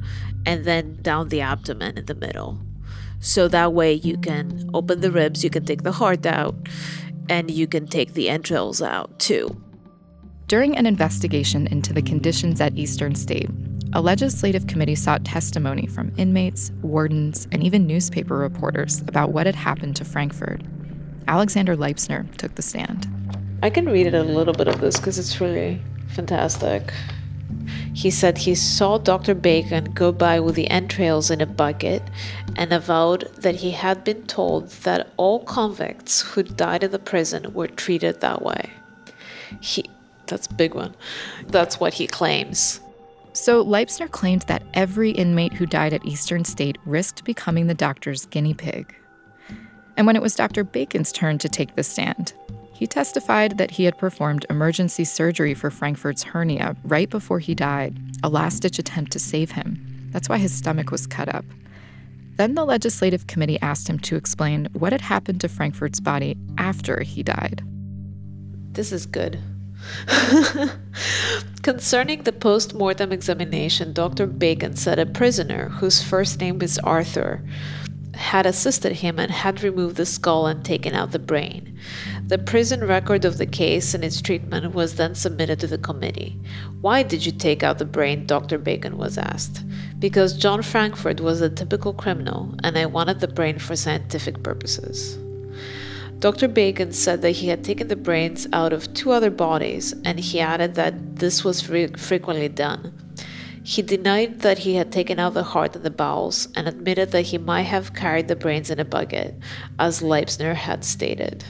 and 0.46 0.65
then 0.65 0.98
down 1.03 1.29
the 1.29 1.41
abdomen 1.41 1.98
in 1.98 2.06
the 2.06 2.15
middle. 2.15 2.60
So 3.20 3.48
that 3.50 3.74
way 3.74 3.94
you 3.94 4.17
can 4.17 4.70
open 4.74 5.01
the 5.01 5.12
ribs, 5.12 5.44
you 5.44 5.50
can 5.51 5.65
take 5.65 5.84
the 5.84 5.91
heart 5.91 6.25
out, 6.25 6.56
and 7.29 7.51
you 7.51 7.67
can 7.67 7.88
take 7.88 8.13
the 8.13 8.29
entrails 8.29 8.82
out 8.82 9.20
too. 9.20 9.62
During 10.48 10.77
an 10.77 10.86
investigation 10.86 11.67
into 11.67 11.94
the 11.94 12.01
conditions 12.01 12.62
at 12.62 12.77
Eastern 12.77 13.15
State, 13.15 13.50
a 13.98 14.01
legislative 14.01 14.68
committee 14.68 14.94
sought 14.94 15.25
testimony 15.25 15.88
from 15.88 16.13
inmates, 16.18 16.72
wardens, 16.84 17.48
and 17.51 17.63
even 17.63 17.88
newspaper 17.88 18.38
reporters 18.38 19.01
about 19.01 19.32
what 19.32 19.48
had 19.48 19.56
happened 19.56 19.96
to 19.96 20.06
Frankford. 20.06 20.63
Alexander 21.27 21.75
Leipsner 21.75 22.32
took 22.38 22.54
the 22.54 22.62
stand. 22.62 23.08
I 23.63 23.72
can 23.72 23.88
read 23.88 24.06
it 24.06 24.13
a 24.13 24.22
little 24.22 24.54
bit 24.54 24.68
of 24.68 24.82
this 24.82 24.98
because 24.98 25.18
it's 25.18 25.42
really 25.42 25.82
Fantastic. 26.10 26.94
He 27.92 28.12
said 28.12 28.38
he 28.38 28.54
saw 28.54 29.00
Dr. 29.00 29.34
Bacon 29.34 29.86
go 29.96 30.12
by 30.12 30.39
with 30.39 30.54
the 30.54 30.70
entrails 30.70 31.32
in 31.32 31.42
a 31.42 31.48
bucket 31.48 32.04
and 32.56 32.72
avowed 32.72 33.34
that 33.38 33.56
he 33.56 33.72
had 33.72 34.04
been 34.04 34.27
told 34.27 34.70
that 34.84 35.12
all 35.18 35.44
convicts 35.44 36.22
who 36.22 36.44
died 36.44 36.84
in 36.84 36.92
the 36.92 37.00
prison 37.00 37.51
were 37.51 37.68
treated 37.68 38.22
that 38.22 38.44
way. 38.44 38.70
He 39.60 39.89
that's 40.27 40.46
a 40.46 40.54
big 40.54 40.75
one. 40.75 40.94
That's 41.48 41.80
what 41.80 41.96
he 41.96 42.06
claims. 42.06 42.80
So 43.38 43.63
Leipzner 43.63 44.10
claimed 44.10 44.41
that 44.48 44.63
every 44.74 45.12
inmate 45.12 45.53
who 45.53 45.67
died 45.67 45.94
at 45.94 46.03
Eastern 46.03 46.44
State 46.44 46.79
risked 46.86 47.24
becoming 47.24 47.67
the 47.67 47.75
doctor's 47.75 48.25
guinea 48.25 48.56
pig. 48.56 48.96
And 49.96 50.08
when 50.08 50.15
it 50.15 50.24
was 50.24 50.36
Dr. 50.36 50.63
Bacon's 50.63 51.12
turn 51.12 51.38
to 51.38 51.48
take 51.48 51.75
the 51.75 51.84
stand, 51.84 52.34
he 52.74 52.88
testified 52.88 53.60
that 53.60 53.70
he 53.70 53.84
had 53.84 54.00
performed 54.00 54.48
emergency 54.50 55.03
surgery 55.03 55.53
for 55.53 55.70
Frankford's 55.70 56.24
hernia 56.24 56.75
right 56.84 57.12
before 57.12 57.38
he 57.38 57.53
died, 57.53 58.00
a 58.24 58.27
last 58.27 58.63
ditch 58.63 58.79
attempt 58.79 59.12
to 59.12 59.20
save 59.20 59.51
him. 59.51 60.10
That's 60.10 60.27
why 60.27 60.39
his 60.39 60.51
stomach 60.51 60.89
was 60.89 61.06
cut 61.06 61.34
up. 61.34 61.46
Then 62.38 62.56
the 62.56 62.65
legislative 62.65 63.27
committee 63.27 63.62
asked 63.62 63.88
him 63.88 64.00
to 64.00 64.15
explain 64.15 64.67
what 64.74 64.94
had 64.94 65.01
happened 65.01 65.41
to 65.41 65.48
Frankford's 65.48 66.00
body 66.00 66.36
after 66.58 67.03
he 67.03 67.22
died. 67.22 67.63
This 68.72 68.91
is 68.91 69.06
good. 69.06 69.39
Concerning 71.62 72.24
the 72.24 72.32
post 72.32 72.74
mortem 72.74 73.12
examination, 73.12 73.94
Dr. 73.94 74.25
Bacon 74.25 74.75
said 74.75 75.00
a 75.00 75.06
prisoner, 75.06 75.70
whose 75.70 76.01
first 76.01 76.39
name 76.39 76.62
is 76.62 76.79
Arthur, 76.79 77.44
had 78.17 78.46
assisted 78.46 78.94
him 78.94 79.20
and 79.20 79.32
had 79.32 79.63
removed 79.63 79.96
the 79.96 80.06
skull 80.06 80.48
and 80.48 80.65
taken 80.65 80.94
out 80.94 81.12
the 81.12 81.20
brain. 81.20 81.77
The 82.25 82.38
prison 82.38 82.84
record 82.84 83.25
of 83.25 83.38
the 83.38 83.46
case 83.46 83.94
and 83.94 84.03
its 84.03 84.22
treatment 84.22 84.74
was 84.74 84.96
then 84.96 85.15
submitted 85.15 85.60
to 85.60 85.67
the 85.67 85.77
committee. 85.77 86.39
Why 86.82 87.03
did 87.03 87.25
you 87.25 87.32
take 87.32 87.63
out 87.63 87.77
the 87.77 87.86
brain? 87.86 88.25
Dr. 88.25 88.58
Bacon 88.58 88.98
was 88.98 89.17
asked. 89.17 89.63
Because 90.00 90.38
John 90.38 90.62
Frankford 90.62 91.20
was 91.20 91.41
a 91.41 91.50
typical 91.50 91.94
criminal, 91.94 92.53
and 92.63 92.77
I 92.77 92.86
wanted 92.86 93.20
the 93.20 93.27
brain 93.27 93.60
for 93.60 93.75
scientific 93.75 94.44
purposes. 94.44 95.17
Dr. 96.19 96.47
Bacon 96.47 96.91
said 96.91 97.21
that 97.21 97.31
he 97.31 97.47
had 97.47 97.63
taken 97.63 97.88
the 97.88 97.95
brains 97.95 98.47
out 98.51 98.74
of 98.74 98.91
two 98.93 99.12
other 99.12 99.29
bodies, 99.29 99.93
and 100.03 100.19
he 100.19 100.39
added 100.39 100.75
that 100.75 101.17
this 101.17 101.43
was 101.43 101.62
fre- 101.62 101.95
frequently 101.95 102.50
done. 102.50 102.91
He 103.63 103.81
denied 103.81 104.39
that 104.39 104.59
he 104.59 104.75
had 104.75 104.91
taken 104.91 105.19
out 105.19 105.33
the 105.33 105.43
heart 105.43 105.75
and 105.75 105.83
the 105.83 105.91
bowels 105.91 106.47
and 106.55 106.67
admitted 106.67 107.12
that 107.12 107.24
he 107.24 107.38
might 107.38 107.63
have 107.63 107.93
carried 107.93 108.29
the 108.29 108.36
brains 108.36 108.69
in 108.69 108.79
a 108.79 108.86
bucket, 108.86 109.36
as 109.77 110.01
Leipzner 110.01 110.55
had 110.55 110.83
stated. 110.83 111.43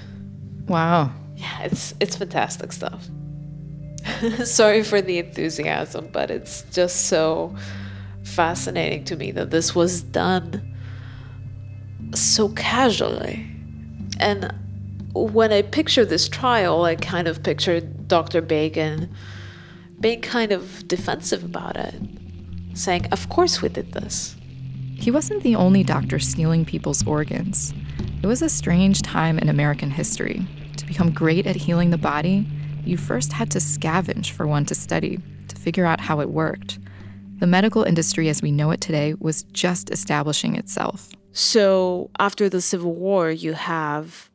Wow. 0.68 1.12
Yeah, 1.36 1.62
it's 1.62 1.94
it's 2.00 2.16
fantastic 2.16 2.72
stuff. 2.72 3.08
Sorry 4.44 4.84
for 4.84 5.00
the 5.02 5.20
enthusiasm, 5.20 6.10
but 6.12 6.32
it's 6.32 6.64
just 6.72 7.06
so 7.06 7.56
fascinating 8.24 9.04
to 9.06 9.16
me 9.16 9.32
that 9.32 9.52
this 9.52 9.76
was 9.76 10.02
done 10.02 10.76
so 12.16 12.50
casually. 12.50 13.57
And 14.20 14.54
when 15.14 15.52
I 15.52 15.62
picture 15.62 16.06
this 16.06 16.28
trial, 16.30 16.84
I 16.84 16.96
kind 16.96 17.28
of 17.28 17.44
picture 17.44 17.82
Dr. 17.82 18.42
Bacon 18.42 19.14
being 20.00 20.22
kind 20.22 20.52
of 20.52 20.88
defensive 20.88 21.44
about 21.44 21.76
it, 21.76 21.96
saying, 22.74 23.08
Of 23.12 23.30
course 23.30 23.62
we 23.62 23.70
did 23.70 23.94
this. 23.94 24.36
He 24.96 25.12
wasn't 25.12 25.44
the 25.44 25.56
only 25.56 25.84
doctor 25.84 26.20
stealing 26.20 26.66
people's 26.66 27.06
organs. 27.06 27.74
It 28.22 28.28
was 28.28 28.42
a 28.42 28.50
strange 28.50 29.02
time 29.02 29.38
in 29.40 29.50
American 29.50 29.92
history. 29.92 30.46
To 30.78 30.86
become 30.86 31.12
great 31.12 31.48
at 31.48 31.56
healing 31.56 31.92
the 31.92 31.98
body, 31.98 32.48
you 32.84 32.98
first 32.98 33.34
had 33.34 33.52
to 33.52 33.60
scavenge 33.60 34.32
for 34.32 34.48
one 34.48 34.66
to 34.66 34.76
study, 34.76 35.20
to 35.48 35.56
figure 35.56 35.86
out 35.86 36.00
how 36.00 36.20
it 36.20 36.30
worked. 36.30 36.80
The 37.40 37.48
medical 37.48 37.84
industry 37.84 38.30
as 38.30 38.42
we 38.42 38.52
know 38.52 38.72
it 38.72 38.82
today 38.82 39.14
was 39.20 39.44
just 39.44 39.92
establishing 39.92 40.56
itself. 40.56 41.10
So, 41.38 42.10
after 42.18 42.50
the 42.50 42.62
Civil 42.62 42.96
War, 42.96 43.30
you 43.30 43.54
have 43.54 44.32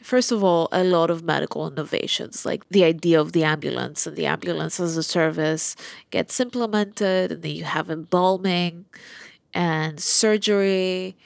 First 0.00 0.30
of 0.30 0.44
all, 0.44 0.68
a 0.70 0.84
lot 0.84 1.10
of 1.10 1.24
medical 1.24 1.66
innovations, 1.66 2.46
like 2.46 2.66
the 2.68 2.84
idea 2.84 3.20
of 3.20 3.32
the 3.32 3.42
ambulance 3.42 4.06
and 4.06 4.16
the 4.16 4.26
ambulance 4.26 4.78
as 4.78 4.96
a 4.96 5.02
service 5.02 5.74
gets 6.12 6.38
implemented, 6.38 7.32
and 7.32 7.42
then 7.42 7.50
you 7.50 7.64
have 7.64 7.90
embalming 7.90 8.84
and 9.52 9.98
surgery, 9.98 11.16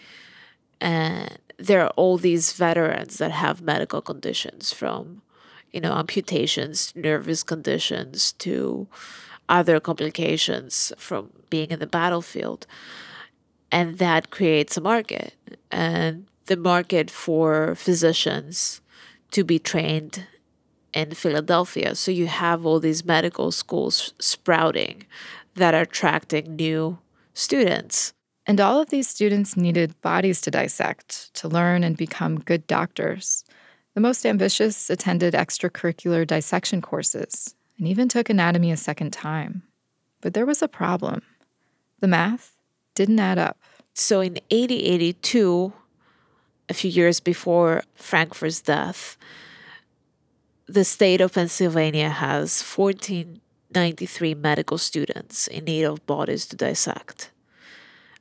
and 0.81 1.39
there 1.59 1.83
are 1.83 1.91
all 1.91 2.17
these 2.17 2.55
veterans 2.55 3.19
that 3.19 3.33
have 3.33 3.61
medical 3.61 4.01
conditions 4.01 4.73
from, 4.73 5.21
you 5.73 5.81
know, 5.83 5.93
amputations, 5.93 6.91
nervous 6.97 7.43
conditions 7.43 8.33
to 8.39 8.89
other 9.47 9.79
complications 9.79 10.91
from 10.97 11.31
being 11.51 11.71
in 11.71 11.81
the 11.81 11.87
battlefield. 11.87 12.67
And 13.73 13.99
that 13.99 14.31
creates 14.31 14.77
a 14.77 14.81
market. 14.81 15.35
And 15.71 16.27
the 16.47 16.57
market 16.57 17.11
for 17.11 17.75
physicians 17.75 18.81
to 19.31 19.43
be 19.43 19.59
trained 19.59 20.27
in 20.93 21.13
Philadelphia. 21.13 21.95
So 21.95 22.11
you 22.11 22.27
have 22.27 22.67
all 22.67 22.79
these 22.79 23.05
medical 23.05 23.51
schools 23.51 24.13
sprouting 24.19 25.07
that 25.55 25.75
are 25.75 25.83
attracting 25.83 26.57
new 26.57 26.99
students. 27.33 28.13
And 28.45 28.61
all 28.61 28.81
of 28.81 28.91
these 28.91 29.09
students 29.09 29.57
needed 29.57 30.01
bodies 30.03 30.41
to 30.43 30.51
dissect 30.51 31.33
to 31.35 31.49
learn 31.49 31.83
and 31.85 31.97
become 31.97 32.41
good 32.41 32.67
doctors. 32.67 33.45
The 33.95 34.01
most 34.01 34.27
ambitious 34.27 34.91
attended 34.91 35.35
extracurricular 35.35 36.27
dissection 36.27 36.83
courses 36.83 37.55
and 37.79 37.89
even 37.89 38.09
took 38.09 38.29
anatomy 38.29 38.71
a 38.71 38.77
second 38.77 39.13
time. 39.13 39.63
But 40.21 40.35
there 40.35 40.47
was 40.47 40.63
a 40.63 40.69
problem 40.69 41.23
the 42.01 42.09
math 42.09 42.52
didn't 42.95 43.19
add 43.19 43.39
up. 43.39 43.59
So 43.95 44.21
in 44.21 44.39
8082, 44.51 45.73
a 46.69 46.75
few 46.75 46.91
years 46.91 47.21
before 47.21 47.83
Frankfurt's 47.95 48.61
death, 48.61 49.17
the 50.67 50.85
state 50.85 51.21
of 51.21 51.35
Pennsylvania 51.35 52.09
has 52.09 52.63
1493 52.63 54.35
medical 54.35 54.79
students 54.79 55.47
in 55.47 55.65
need 55.65 55.83
of 55.85 56.07
bodies 56.07 56.47
to 56.47 56.57
dissect. 56.57 57.31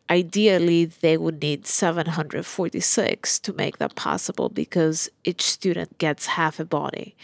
Ideally, 0.09 0.85
they 0.85 1.15
would 1.15 1.41
need 1.41 1.65
746 1.65 3.39
to 3.39 3.53
make 3.53 3.77
that 3.77 3.95
possible 3.95 4.49
because 4.49 5.09
each 5.23 5.43
student 5.43 5.97
gets 5.97 6.25
half 6.25 6.59
a 6.59 6.65
body. 6.65 7.15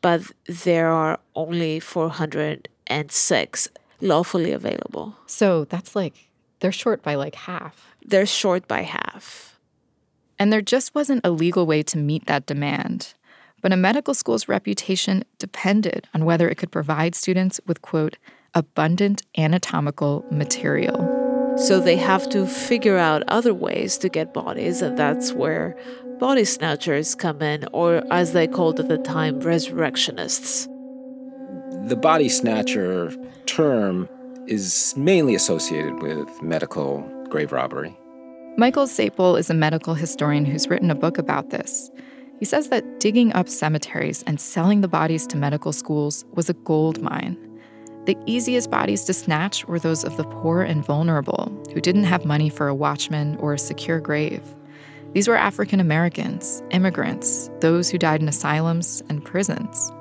But 0.00 0.30
there 0.46 0.88
are 0.88 1.18
only 1.34 1.80
406 1.80 3.68
lawfully 4.00 4.52
available. 4.52 5.16
So 5.26 5.64
that's 5.64 5.96
like, 5.96 6.29
they're 6.60 6.72
short 6.72 7.02
by 7.02 7.14
like 7.14 7.34
half. 7.34 7.94
They're 8.04 8.26
short 8.26 8.68
by 8.68 8.82
half. 8.82 9.58
And 10.38 10.52
there 10.52 10.62
just 10.62 10.94
wasn't 10.94 11.20
a 11.24 11.30
legal 11.30 11.66
way 11.66 11.82
to 11.82 11.98
meet 11.98 12.26
that 12.26 12.46
demand. 12.46 13.14
But 13.62 13.72
a 13.72 13.76
medical 13.76 14.14
school's 14.14 14.48
reputation 14.48 15.24
depended 15.38 16.08
on 16.14 16.24
whether 16.24 16.48
it 16.48 16.56
could 16.56 16.70
provide 16.70 17.14
students 17.14 17.60
with, 17.66 17.82
quote, 17.82 18.16
abundant 18.54 19.22
anatomical 19.36 20.24
material. 20.30 21.16
So 21.58 21.78
they 21.78 21.96
have 21.96 22.28
to 22.30 22.46
figure 22.46 22.96
out 22.96 23.22
other 23.28 23.52
ways 23.52 23.98
to 23.98 24.08
get 24.08 24.32
bodies, 24.32 24.80
and 24.80 24.96
that's 24.96 25.32
where 25.32 25.76
body 26.18 26.44
snatchers 26.44 27.14
come 27.14 27.42
in, 27.42 27.66
or 27.72 28.02
as 28.10 28.32
they 28.32 28.46
called 28.46 28.80
at 28.80 28.88
the 28.88 28.98
time, 28.98 29.40
resurrectionists. 29.40 30.66
The 31.86 31.98
body 32.00 32.28
snatcher 32.28 33.14
term 33.44 34.08
is 34.50 34.94
mainly 34.96 35.34
associated 35.34 36.02
with 36.02 36.42
medical 36.42 37.00
grave 37.30 37.52
robbery. 37.52 37.96
Michael 38.56 38.86
Sappol 38.86 39.38
is 39.38 39.48
a 39.48 39.54
medical 39.54 39.94
historian 39.94 40.44
who's 40.44 40.68
written 40.68 40.90
a 40.90 40.94
book 40.94 41.18
about 41.18 41.50
this. 41.50 41.88
He 42.40 42.44
says 42.44 42.68
that 42.68 42.98
digging 42.98 43.32
up 43.32 43.48
cemeteries 43.48 44.24
and 44.26 44.40
selling 44.40 44.80
the 44.80 44.88
bodies 44.88 45.26
to 45.28 45.36
medical 45.36 45.72
schools 45.72 46.24
was 46.34 46.50
a 46.50 46.54
gold 46.54 47.00
mine. 47.00 47.38
The 48.06 48.16
easiest 48.26 48.70
bodies 48.70 49.04
to 49.04 49.12
snatch 49.12 49.66
were 49.66 49.78
those 49.78 50.04
of 50.04 50.16
the 50.16 50.24
poor 50.24 50.62
and 50.62 50.84
vulnerable, 50.84 51.52
who 51.72 51.80
didn't 51.80 52.04
have 52.04 52.24
money 52.24 52.50
for 52.50 52.66
a 52.66 52.74
watchman 52.74 53.36
or 53.36 53.54
a 53.54 53.58
secure 53.58 54.00
grave. 54.00 54.42
These 55.12 55.28
were 55.28 55.36
African 55.36 55.78
Americans, 55.78 56.62
immigrants, 56.70 57.50
those 57.60 57.88
who 57.88 57.98
died 57.98 58.20
in 58.20 58.28
asylums 58.28 59.02
and 59.08 59.24
prisons. 59.24 59.92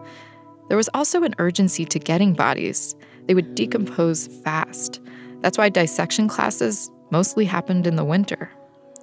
There 0.69 0.77
was 0.77 0.89
also 0.93 1.23
an 1.23 1.35
urgency 1.39 1.83
to 1.85 1.99
getting 1.99 2.33
bodies. 2.33 2.95
They 3.29 3.35
would 3.35 3.53
decompose 3.53 4.25
fast. 4.43 4.99
That's 5.41 5.55
why 5.55 5.69
dissection 5.69 6.27
classes 6.27 6.89
mostly 7.11 7.45
happened 7.45 7.85
in 7.85 7.95
the 7.95 8.03
winter. 8.03 8.49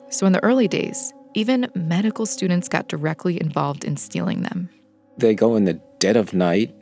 So, 0.09 0.27
in 0.27 0.33
the 0.33 0.43
early 0.43 0.67
days, 0.67 1.15
even 1.35 1.71
medical 1.77 2.27
students 2.27 2.69
got 2.69 2.89
directly 2.89 3.41
involved 3.41 3.85
in 3.85 3.97
stealing 3.97 4.43
them. 4.43 4.69
They 5.17 5.37
go 5.37 5.55
in 5.55 5.65
the 5.65 5.75
dead 6.01 6.17
of 6.17 6.35
night 6.35 6.75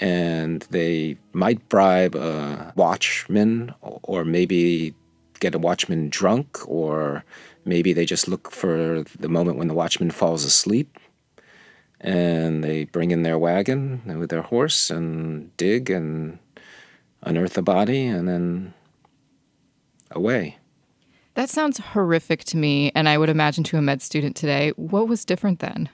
and 0.00 0.62
they 0.70 1.16
might 1.32 1.68
bribe 1.68 2.16
a 2.16 2.72
watchman 2.74 3.72
or 3.80 4.24
maybe 4.24 4.96
get 5.38 5.54
a 5.54 5.60
watchman 5.60 6.08
drunk 6.08 6.58
or 6.66 7.24
maybe 7.64 7.92
they 7.92 8.04
just 8.04 8.26
look 8.26 8.50
for 8.50 9.04
the 9.16 9.28
moment 9.28 9.58
when 9.58 9.68
the 9.68 9.74
watchman 9.74 10.10
falls 10.10 10.44
asleep 10.44 10.98
and 12.02 12.64
they 12.64 12.84
bring 12.84 13.12
in 13.12 13.22
their 13.22 13.38
wagon 13.38 14.02
with 14.18 14.30
their 14.30 14.42
horse 14.42 14.90
and 14.90 15.56
dig 15.56 15.88
and 15.88 16.38
unearth 17.22 17.54
the 17.54 17.62
body 17.62 18.06
and 18.06 18.28
then 18.28 18.74
away. 20.10 20.58
That 21.34 21.48
sounds 21.48 21.78
horrific 21.78 22.44
to 22.44 22.58
me, 22.58 22.92
and 22.94 23.08
I 23.08 23.16
would 23.16 23.30
imagine 23.30 23.64
to 23.64 23.78
a 23.78 23.82
med 23.82 24.02
student 24.02 24.36
today. 24.36 24.70
What 24.76 25.08
was 25.08 25.24
different 25.24 25.60
then? 25.60 25.88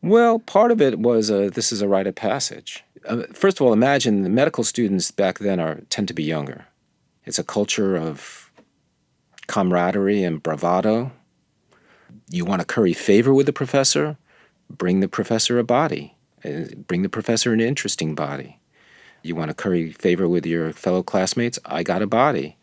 Well, 0.00 0.38
part 0.38 0.70
of 0.70 0.80
it 0.80 0.98
was 0.98 1.30
uh, 1.30 1.50
this 1.52 1.72
is 1.72 1.82
a 1.82 1.88
rite 1.88 2.06
of 2.06 2.14
passage. 2.14 2.84
Uh, 3.06 3.22
first 3.32 3.60
of 3.60 3.66
all, 3.66 3.72
imagine 3.72 4.22
the 4.22 4.28
medical 4.28 4.62
students 4.62 5.10
back 5.10 5.38
then 5.38 5.58
are 5.58 5.80
tend 5.90 6.08
to 6.08 6.14
be 6.14 6.22
younger. 6.22 6.66
It's 7.24 7.38
a 7.38 7.44
culture 7.44 7.96
of 7.96 8.50
camaraderie 9.46 10.22
and 10.22 10.42
bravado. 10.42 11.12
You 12.28 12.44
want 12.44 12.60
to 12.60 12.66
curry 12.66 12.92
favor 12.92 13.32
with 13.34 13.46
the 13.46 13.52
professor, 13.52 14.16
bring 14.70 15.00
the 15.00 15.08
professor 15.08 15.58
a 15.58 15.64
body, 15.64 16.16
uh, 16.44 16.74
bring 16.86 17.02
the 17.02 17.08
professor 17.08 17.52
an 17.52 17.60
interesting 17.60 18.14
body. 18.14 18.58
You 19.22 19.34
want 19.36 19.50
to 19.50 19.54
curry 19.54 19.92
favor 19.92 20.28
with 20.28 20.44
your 20.46 20.72
fellow 20.72 21.02
classmates, 21.02 21.58
I 21.64 21.82
got 21.82 22.02
a 22.02 22.06
body 22.06 22.56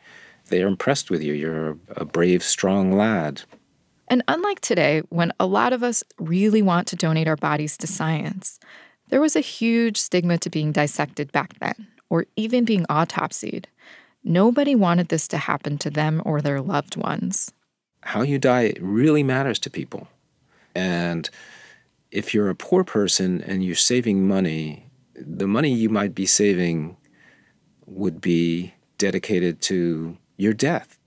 they're 0.50 0.68
impressed 0.68 1.10
with 1.10 1.24
you. 1.24 1.34
You're 1.34 1.77
a 1.96 2.06
brave, 2.06 2.44
strong 2.44 2.91
lad. 2.91 3.44
And 4.08 4.24
unlike 4.27 4.60
today, 4.60 5.03
when 5.10 5.32
a 5.39 5.46
lot 5.46 5.72
of 5.72 5.84
us 5.84 6.03
really 6.20 6.62
want 6.62 6.88
to 6.88 6.96
donate 6.96 7.27
our 7.27 7.36
bodies 7.36 7.77
to 7.77 7.88
science, 7.88 8.60
there 9.10 9.22
was 9.22 9.36
a 9.36 9.41
huge 9.41 9.98
stigma 9.98 10.38
to 10.39 10.50
being 10.50 10.72
dissected 10.72 11.32
back 11.32 11.58
then, 11.60 11.88
or 12.10 12.25
even 12.36 12.65
being 12.65 12.86
autopsied. 12.86 13.65
Nobody 14.24 14.75
wanted 14.75 15.10
this 15.10 15.27
to 15.29 15.38
happen 15.38 15.77
to 15.79 15.89
them 15.89 16.22
or 16.25 16.41
their 16.41 16.62
loved 16.62 16.96
ones. 16.96 17.51
How 18.01 18.22
you 18.22 18.39
die 18.39 18.74
really 18.79 19.24
matters 19.24 19.60
to 19.60 19.70
people. 19.70 20.08
And 20.75 21.29
if 22.12 22.34
you're 22.34 22.50
a 22.50 22.56
poor 22.56 22.84
person 22.84 23.42
and 23.42 23.63
you're 23.63 23.75
saving 23.75 24.28
money, 24.28 24.89
the 25.16 25.48
money 25.48 25.74
you 25.74 25.89
might 25.89 26.16
be 26.16 26.25
saving 26.25 26.98
would 27.86 28.22
be 28.22 28.74
dedicated 28.98 29.62
to 29.62 30.18
your 30.38 30.54
death. 30.54 31.00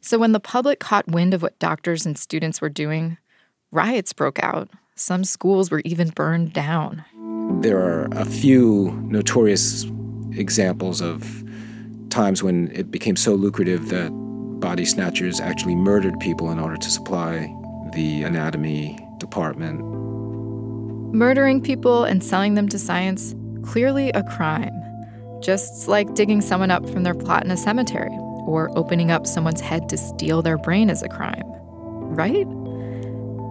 So, 0.00 0.18
when 0.18 0.32
the 0.32 0.40
public 0.40 0.80
caught 0.80 1.08
wind 1.08 1.34
of 1.34 1.42
what 1.42 1.58
doctors 1.58 2.06
and 2.06 2.18
students 2.18 2.60
were 2.60 2.70
doing, 2.70 3.18
riots 3.70 4.12
broke 4.12 4.42
out. 4.42 4.70
Some 4.94 5.24
schools 5.24 5.70
were 5.70 5.82
even 5.84 6.10
burned 6.10 6.52
down. 6.52 7.04
There 7.60 7.78
are 7.78 8.08
a 8.12 8.24
few 8.24 8.92
notorious 9.04 9.84
examples 10.32 11.00
of 11.00 11.44
times 12.10 12.42
when 12.42 12.70
it 12.72 12.90
became 12.90 13.16
so 13.16 13.34
lucrative 13.34 13.88
that 13.88 14.10
body 14.60 14.84
snatchers 14.84 15.40
actually 15.40 15.74
murdered 15.74 16.18
people 16.20 16.50
in 16.50 16.58
order 16.58 16.76
to 16.76 16.90
supply 16.90 17.54
the 17.92 18.22
anatomy 18.22 18.98
department. 19.18 19.99
Murdering 21.12 21.60
people 21.60 22.04
and 22.04 22.22
selling 22.22 22.54
them 22.54 22.68
to 22.68 22.78
science, 22.78 23.34
clearly 23.62 24.10
a 24.10 24.22
crime. 24.22 24.72
Just 25.40 25.88
like 25.88 26.14
digging 26.14 26.40
someone 26.40 26.70
up 26.70 26.88
from 26.88 27.02
their 27.02 27.14
plot 27.14 27.44
in 27.44 27.50
a 27.50 27.56
cemetery 27.56 28.16
or 28.46 28.70
opening 28.78 29.10
up 29.10 29.26
someone's 29.26 29.60
head 29.60 29.88
to 29.88 29.96
steal 29.96 30.40
their 30.40 30.58
brain 30.58 30.88
is 30.88 31.02
a 31.02 31.08
crime, 31.08 31.42
right? 32.14 32.46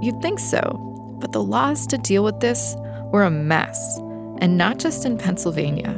You'd 0.02 0.22
think 0.22 0.40
so, 0.40 1.18
but 1.20 1.34
the 1.34 1.44
laws 1.44 1.86
to 1.88 1.98
deal 1.98 2.24
with 2.24 2.40
this 2.40 2.76
were 3.12 3.24
a 3.24 3.32
mess, 3.32 3.98
and 4.40 4.58
not 4.58 4.78
just 4.80 5.06
in 5.06 5.18
Pennsylvania. 5.18 5.94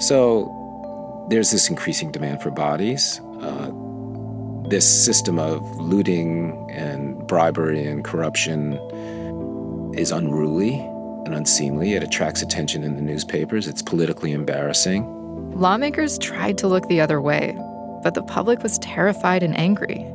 So 0.00 1.26
there's 1.30 1.50
this 1.50 1.70
increasing 1.70 2.12
demand 2.12 2.42
for 2.42 2.50
bodies. 2.50 3.20
Uh, 3.40 3.70
this 4.68 4.86
system 4.86 5.38
of 5.38 5.62
looting 5.80 6.68
and 6.70 7.26
bribery 7.26 7.86
and 7.86 8.04
corruption 8.04 8.74
is 9.96 10.10
unruly 10.10 10.74
and 11.28 11.36
unseemly. 11.36 11.92
It 11.92 12.02
attracts 12.02 12.40
attention 12.40 12.82
in 12.82 12.96
the 12.96 13.02
newspapers. 13.02 13.68
It's 13.68 13.82
politically 13.82 14.32
embarrassing. 14.32 15.04
Lawmakers 15.54 16.18
tried 16.18 16.56
to 16.58 16.68
look 16.68 16.88
the 16.88 17.02
other 17.02 17.20
way, 17.20 17.54
but 18.02 18.14
the 18.14 18.22
public 18.22 18.62
was 18.62 18.78
terrified 18.78 19.42
and 19.42 19.56
angry. 19.56 20.06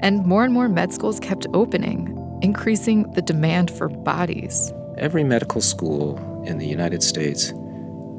And 0.00 0.24
more 0.26 0.44
and 0.44 0.52
more 0.52 0.68
med 0.68 0.92
schools 0.92 1.18
kept 1.20 1.46
opening, 1.54 2.14
increasing 2.42 3.10
the 3.12 3.22
demand 3.22 3.70
for 3.70 3.88
bodies. 3.88 4.72
Every 4.98 5.24
medical 5.24 5.62
school 5.62 6.18
in 6.46 6.58
the 6.58 6.66
United 6.66 7.02
States 7.02 7.54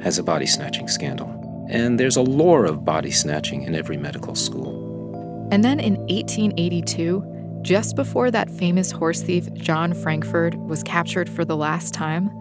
has 0.02 0.18
a 0.18 0.24
body 0.24 0.48
snatching 0.48 0.88
scandal. 0.88 1.30
And 1.70 2.00
there's 2.00 2.16
a 2.16 2.22
lore 2.22 2.66
of 2.66 2.84
body 2.84 3.12
snatching 3.12 3.62
in 3.62 3.76
every 3.76 3.98
medical 3.98 4.34
school. 4.34 5.48
And 5.52 5.64
then 5.64 5.80
in 5.80 5.98
1882, 6.08 7.62
just 7.62 7.96
before 7.96 8.32
that 8.32 8.50
famous 8.50 8.92
horse 8.92 9.22
thief 9.22 9.52
John 9.54 9.94
Frankford 9.94 10.56
was 10.56 10.82
captured 10.84 11.30
for 11.30 11.44
the 11.44 11.58
last 11.58 11.94
time, 11.94 12.32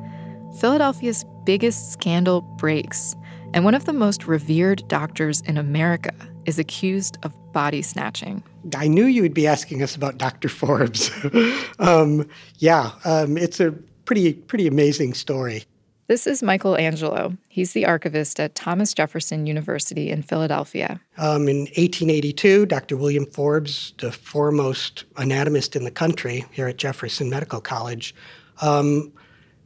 Philadelphia's 0.56 1.24
biggest 1.44 1.92
scandal 1.92 2.40
breaks, 2.40 3.14
and 3.54 3.64
one 3.64 3.74
of 3.74 3.84
the 3.84 3.92
most 3.92 4.26
revered 4.26 4.86
doctors 4.88 5.40
in 5.42 5.56
America 5.56 6.14
is 6.46 6.58
accused 6.58 7.18
of 7.22 7.34
body 7.52 7.82
snatching. 7.82 8.42
I 8.76 8.88
knew 8.88 9.04
you 9.04 9.22
would 9.22 9.34
be 9.34 9.46
asking 9.46 9.82
us 9.82 9.94
about 9.94 10.18
Dr. 10.18 10.48
Forbes. 10.48 11.10
um, 11.78 12.28
yeah, 12.56 12.92
um, 13.04 13.36
it's 13.36 13.60
a 13.60 13.72
pretty 14.04 14.32
pretty 14.32 14.66
amazing 14.66 15.14
story. 15.14 15.64
This 16.08 16.26
is 16.26 16.42
Michael 16.42 16.74
Angelo. 16.74 17.36
He's 17.50 17.72
the 17.74 17.84
archivist 17.84 18.40
at 18.40 18.54
Thomas 18.54 18.94
Jefferson 18.94 19.46
University 19.46 20.10
in 20.10 20.22
Philadelphia. 20.22 21.02
Um, 21.18 21.48
in 21.48 21.58
1882, 21.76 22.64
Dr. 22.64 22.96
William 22.96 23.26
Forbes, 23.26 23.92
the 23.98 24.10
foremost 24.10 25.04
anatomist 25.18 25.76
in 25.76 25.84
the 25.84 25.90
country 25.90 26.46
here 26.50 26.66
at 26.66 26.78
Jefferson 26.78 27.28
Medical 27.28 27.60
College, 27.60 28.14
um, 28.62 29.12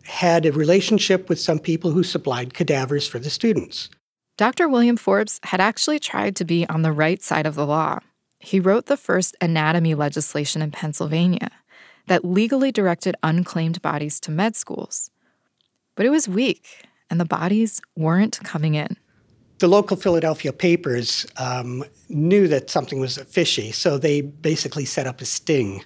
had 0.05 0.47
a 0.47 0.53
relationship 0.53 1.29
with 1.29 1.41
some 1.41 1.59
people 1.59 1.91
who 1.91 2.03
supplied 2.03 2.55
cadavers 2.55 3.07
for 3.07 3.19
the 3.19 3.31
students. 3.31 3.89
Dr. 4.37 4.69
William 4.69 4.97
Forbes 4.97 5.39
had 5.45 5.61
actually 5.61 5.99
tried 5.99 6.35
to 6.37 6.45
be 6.45 6.67
on 6.69 6.83
the 6.83 6.93
right 6.93 7.23
side 7.23 7.47
of 7.47 7.55
the 7.55 7.67
law. 7.67 7.99
He 8.39 8.59
wrote 8.59 8.87
the 8.87 8.97
first 8.97 9.37
anatomy 9.41 9.95
legislation 9.95 10.63
in 10.63 10.71
Pennsylvania 10.71 11.51
that 12.09 12.25
legally 12.25 12.73
directed 12.73 13.15
unclaimed 13.23 13.81
bodies 13.83 14.19
to 14.21 14.31
med 14.31 14.57
schools. 14.57 15.11
But 15.95 16.07
it 16.07 16.11
was 16.11 16.29
weak, 16.29 16.87
and 17.11 17.21
the 17.21 17.25
bodies 17.25 17.81
weren't 17.97 18.41
coming 18.43 18.75
in. 18.75 18.97
The 19.59 19.69
local 19.69 19.97
Philadelphia 19.97 20.53
papers 20.53 21.25
um, 21.37 21.85
knew 22.09 22.49
that 22.49 22.69
something 22.69 22.99
was 22.99 23.19
fishy, 23.19 23.71
so 23.71 23.97
they 23.97 24.23
basically 24.23 24.85
set 24.85 25.07
up 25.07 25.21
a 25.21 25.25
sting. 25.25 25.85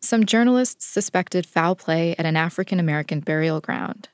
Some 0.00 0.24
journalists 0.24 0.86
suspected 0.86 1.46
foul 1.46 1.76
play 1.76 2.14
at 2.16 2.24
an 2.24 2.36
African 2.36 2.80
American 2.80 3.20
burial 3.20 3.60
ground. 3.60 4.08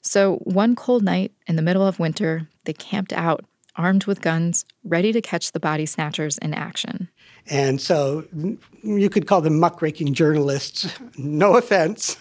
So, 0.00 0.36
one 0.44 0.76
cold 0.76 1.02
night 1.02 1.32
in 1.46 1.56
the 1.56 1.62
middle 1.62 1.86
of 1.86 1.98
winter, 1.98 2.48
they 2.64 2.72
camped 2.72 3.12
out, 3.12 3.44
armed 3.76 4.04
with 4.06 4.20
guns, 4.20 4.64
ready 4.84 5.12
to 5.12 5.20
catch 5.20 5.52
the 5.52 5.60
body 5.60 5.86
snatchers 5.86 6.38
in 6.38 6.54
action. 6.54 7.08
And 7.50 7.80
so 7.80 8.24
you 8.82 9.10
could 9.10 9.26
call 9.26 9.40
them 9.40 9.58
muckraking 9.58 10.14
journalists, 10.14 10.88
no 11.18 11.56
offense, 11.56 12.16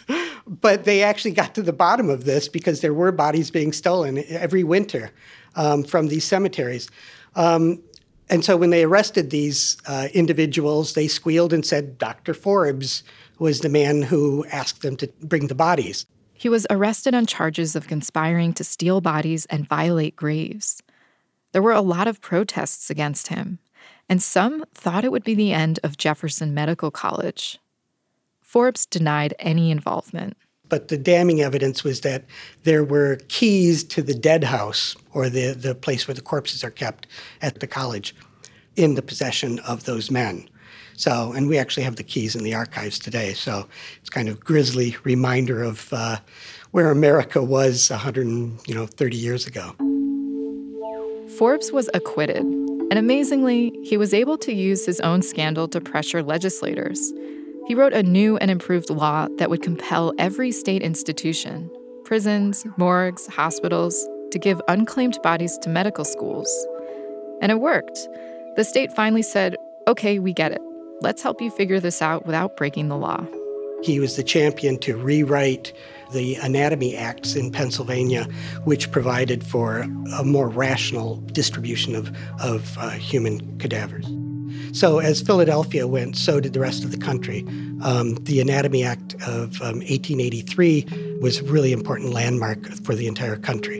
but 0.47 0.85
they 0.85 1.03
actually 1.03 1.31
got 1.31 1.53
to 1.55 1.61
the 1.61 1.73
bottom 1.73 2.09
of 2.09 2.25
this 2.25 2.47
because 2.47 2.81
there 2.81 2.93
were 2.93 3.11
bodies 3.11 3.51
being 3.51 3.73
stolen 3.73 4.23
every 4.29 4.63
winter 4.63 5.11
um, 5.55 5.83
from 5.83 6.07
these 6.07 6.25
cemeteries. 6.25 6.89
Um, 7.35 7.81
and 8.29 8.43
so 8.43 8.57
when 8.57 8.69
they 8.69 8.83
arrested 8.83 9.29
these 9.29 9.77
uh, 9.87 10.07
individuals, 10.13 10.93
they 10.93 11.07
squealed 11.07 11.53
and 11.53 11.65
said 11.65 11.97
Dr. 11.97 12.33
Forbes 12.33 13.03
was 13.39 13.59
the 13.59 13.69
man 13.69 14.03
who 14.03 14.45
asked 14.51 14.81
them 14.81 14.95
to 14.97 15.07
bring 15.21 15.47
the 15.47 15.55
bodies. 15.55 16.05
He 16.33 16.49
was 16.49 16.67
arrested 16.69 17.13
on 17.13 17.25
charges 17.25 17.75
of 17.75 17.87
conspiring 17.87 18.53
to 18.53 18.63
steal 18.63 19.01
bodies 19.01 19.45
and 19.47 19.67
violate 19.67 20.15
graves. 20.15 20.81
There 21.51 21.61
were 21.61 21.71
a 21.71 21.81
lot 21.81 22.07
of 22.07 22.21
protests 22.21 22.89
against 22.89 23.27
him, 23.27 23.59
and 24.09 24.21
some 24.21 24.65
thought 24.73 25.05
it 25.05 25.11
would 25.11 25.23
be 25.23 25.35
the 25.35 25.53
end 25.53 25.79
of 25.83 25.97
Jefferson 25.97 26.53
Medical 26.53 26.91
College. 26.91 27.59
Forbes 28.41 28.85
denied 28.85 29.33
any 29.39 29.71
involvement. 29.71 30.37
But 30.73 30.87
the 30.87 30.97
damning 30.97 31.39
evidence 31.39 31.83
was 31.83 32.01
that 32.01 32.23
there 32.63 32.83
were 32.83 33.19
keys 33.27 33.83
to 33.83 34.01
the 34.01 34.15
dead 34.15 34.43
house, 34.43 34.95
or 35.13 35.29
the, 35.29 35.51
the 35.51 35.75
place 35.75 36.07
where 36.07 36.15
the 36.15 36.21
corpses 36.21 36.63
are 36.63 36.71
kept 36.71 37.05
at 37.43 37.59
the 37.59 37.67
college, 37.67 38.15
in 38.75 38.95
the 38.95 39.03
possession 39.03 39.59
of 39.59 39.83
those 39.83 40.09
men. 40.09 40.49
So, 40.93 41.31
and 41.31 41.47
we 41.47 41.59
actually 41.59 41.83
have 41.83 41.97
the 41.97 42.03
keys 42.03 42.35
in 42.35 42.43
the 42.43 42.55
archives 42.55 42.97
today. 42.97 43.33
So 43.35 43.67
it's 44.01 44.09
kind 44.09 44.27
of 44.27 44.39
grisly 44.39 44.97
reminder 45.03 45.61
of 45.61 45.93
uh, 45.93 46.17
where 46.71 46.89
America 46.89 47.43
was 47.43 47.91
100, 47.91 48.25
you 48.67 48.73
know, 48.73 48.87
30 48.87 49.15
years 49.15 49.45
ago. 49.45 49.75
Forbes 51.37 51.71
was 51.71 51.87
acquitted, 51.93 52.37
and 52.37 52.95
amazingly, 52.97 53.79
he 53.83 53.95
was 53.95 54.11
able 54.11 54.39
to 54.39 54.51
use 54.51 54.87
his 54.87 54.99
own 55.01 55.21
scandal 55.21 55.67
to 55.67 55.79
pressure 55.79 56.23
legislators. 56.23 57.13
He 57.65 57.75
wrote 57.75 57.93
a 57.93 58.03
new 58.03 58.35
and 58.37 58.51
improved 58.51 58.89
law 58.89 59.27
that 59.37 59.49
would 59.49 59.61
compel 59.61 60.13
every 60.17 60.51
state 60.51 60.81
institution, 60.81 61.71
prisons, 62.03 62.65
morgues, 62.75 63.25
hospitals, 63.27 64.07
to 64.31 64.39
give 64.39 64.61
unclaimed 64.67 65.17
bodies 65.23 65.57
to 65.59 65.69
medical 65.69 66.03
schools. 66.03 66.51
And 67.41 67.53
it 67.53 67.61
worked. 67.61 67.97
The 68.57 68.65
state 68.65 68.91
finally 68.91 69.21
said, 69.21 69.55
okay, 69.87 70.19
we 70.19 70.33
get 70.33 70.51
it. 70.51 70.61
Let's 70.99 71.21
help 71.21 71.41
you 71.41 71.49
figure 71.51 71.79
this 71.79 72.01
out 72.01 72.25
without 72.25 72.57
breaking 72.57 72.89
the 72.89 72.97
law. 72.97 73.25
He 73.81 73.99
was 73.99 74.17
the 74.17 74.23
champion 74.23 74.77
to 74.79 74.97
rewrite 74.97 75.71
the 76.11 76.35
Anatomy 76.35 76.95
Acts 76.97 77.35
in 77.35 77.51
Pennsylvania, 77.51 78.25
which 78.65 78.91
provided 78.91 79.43
for 79.43 79.85
a 80.17 80.23
more 80.23 80.49
rational 80.49 81.17
distribution 81.17 81.95
of, 81.95 82.15
of 82.41 82.77
uh, 82.77 82.89
human 82.91 83.57
cadavers. 83.57 84.05
So, 84.73 84.97
as 84.97 85.21
Philadelphia 85.21 85.87
went, 85.87 86.17
so 86.17 86.39
did 86.39 86.53
the 86.53 86.59
rest 86.59 86.83
of 86.83 86.89
the 86.91 86.97
country. 86.97 87.45
Um, 87.83 88.15
the 88.23 88.41
Anatomy 88.41 88.83
Act 88.83 89.13
of 89.27 89.61
um, 89.61 89.81
1883 89.81 91.19
was 91.21 91.39
a 91.39 91.43
really 91.43 91.71
important 91.71 92.11
landmark 92.11 92.65
for 92.83 92.95
the 92.95 93.05
entire 93.05 93.35
country. 93.35 93.77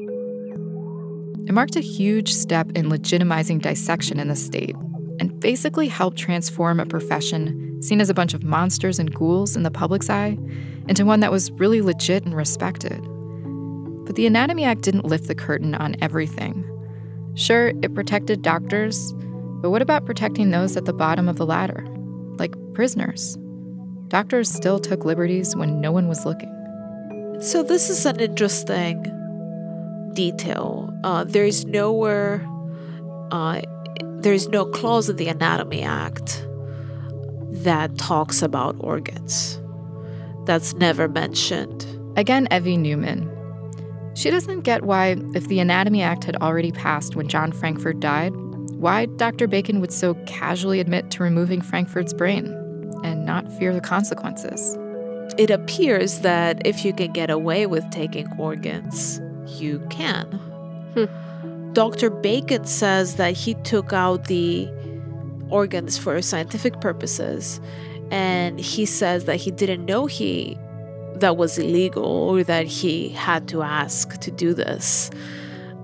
It 1.47 1.51
marked 1.51 1.75
a 1.75 1.82
huge 1.82 2.32
step 2.32 2.69
in 2.75 2.89
legitimizing 2.89 3.60
dissection 3.62 4.19
in 4.19 4.27
the 4.27 4.36
state 4.36 4.75
and 5.19 5.39
basically 5.39 5.88
helped 5.88 6.17
transform 6.17 6.79
a 6.79 6.86
profession 6.86 7.82
seen 7.82 7.99
as 7.99 8.12
a 8.12 8.13
bunch 8.13 8.36
of 8.36 8.43
monsters 8.43 8.99
and 8.99 9.13
ghouls 9.13 9.56
in 9.56 9.63
the 9.63 9.71
public's 9.71 10.12
eye 10.12 10.38
into 10.88 11.06
one 11.06 11.21
that 11.21 11.32
was 11.32 11.51
really 11.53 11.82
legit 11.82 12.23
and 12.23 12.36
respected. 12.36 13.01
But 14.06 14.15
the 14.15 14.27
Anatomy 14.27 14.63
Act 14.63 14.82
didn't 14.82 15.06
lift 15.06 15.27
the 15.27 15.36
curtain 15.36 15.73
on 15.73 15.95
everything. 16.01 16.69
Sure, 17.36 17.69
it 17.82 17.95
protected 17.95 18.43
doctors, 18.43 19.12
but 19.63 19.69
what 19.69 19.82
about 19.82 20.06
protecting 20.06 20.52
those 20.52 20.76
at 20.76 20.84
the 20.84 20.91
bottom 20.91 21.30
of 21.30 21.38
the 21.38 21.45
ladder, 21.45 21.88
like 22.38 22.54
prisoners? 22.73 23.38
Doctors 24.10 24.52
still 24.52 24.78
took 24.78 25.06
liberties 25.06 25.56
when 25.56 25.80
no 25.80 25.89
one 25.89 26.10
was 26.10 26.26
looking. 26.26 26.49
So, 27.39 27.63
this 27.63 27.89
is 27.89 28.06
an 28.06 28.19
interesting 28.19 29.02
detail. 30.15 30.93
Uh, 31.06 31.23
there 31.23 31.45
is 31.45 31.63
nowhere, 31.63 32.45
uh, 33.32 33.62
there 34.17 34.34
is 34.34 34.49
no 34.49 34.65
clause 34.65 35.08
in 35.08 35.15
the 35.15 35.30
Anatomy 35.30 35.82
Act 35.82 36.45
that 37.63 37.97
talks 37.97 38.41
about 38.41 38.76
organs. 38.80 39.62
That's 40.43 40.73
never 40.73 41.08
mentioned. 41.08 41.88
Again, 42.17 42.49
Evie 42.52 42.76
Newman. 42.76 43.30
She 44.13 44.30
doesn't 44.30 44.62
get 44.62 44.84
why, 44.84 45.15
if 45.34 45.47
the 45.47 45.62
Anatomy 45.62 46.02
Act 46.02 46.26
had 46.26 46.36
already 46.36 46.73
passed 46.73 47.15
when 47.15 47.30
John 47.30 47.54
Frankford 47.54 48.02
died, 48.02 48.34
why 48.84 49.06
Dr. 49.06 49.48
Bacon 49.48 49.80
would 49.80 49.93
so 49.93 50.13
casually 50.26 50.82
admit 50.82 51.10
to 51.12 51.24
removing 51.24 51.62
Frankford's 51.62 52.13
brain 52.13 52.48
and 53.02 53.26
not 53.26 53.50
fear 53.54 53.74
the 53.74 53.80
consequences. 53.80 54.78
It 55.38 55.50
appears 55.50 56.19
that 56.19 56.62
if 56.67 56.84
you 56.84 56.91
can 56.91 57.13
get 57.13 57.30
away 57.30 57.65
with 57.65 57.89
taking 57.91 58.28
organs, 58.38 59.22
you 59.48 59.80
can. 59.89 60.26
Hmm. 60.96 61.72
Dr. 61.72 62.10
Bacon 62.10 62.65
says 62.65 63.15
that 63.15 63.38
he 63.38 63.54
took 63.63 63.93
out 63.93 64.26
the 64.26 64.69
organs 65.50 65.98
for 65.98 66.22
scientific 66.22 66.82
purposes 66.82 67.62
and 68.12 68.60
he 68.60 68.86
says 68.86 69.24
that 69.26 69.38
he 69.38 69.50
didn't 69.50 69.86
know 69.86 70.08
he 70.08 70.58
that 71.15 71.38
was 71.38 71.58
illegal 71.58 72.04
or 72.04 72.43
that 72.43 72.65
he 72.65 73.08
had 73.10 73.48
to 73.48 73.62
ask 73.62 74.19
to 74.19 74.30
do 74.30 74.54
this 74.54 75.10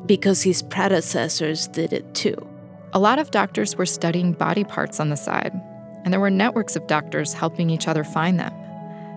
because 0.06 0.42
his 0.42 0.62
predecessors 0.62 1.66
did 1.70 1.94
it 1.94 2.14
too. 2.14 2.49
A 2.92 3.00
lot 3.00 3.20
of 3.20 3.30
doctors 3.30 3.76
were 3.76 3.86
studying 3.86 4.34
body 4.34 4.64
parts 4.64 5.00
on 5.00 5.10
the 5.10 5.16
side, 5.16 5.54
and 6.04 6.12
there 6.12 6.20
were 6.20 6.32
networks 6.32 6.76
of 6.76 6.88
doctors 6.88 7.34
helping 7.34 7.70
each 7.70 7.88
other 7.88 8.04
find 8.04 8.40
them. 8.40 8.54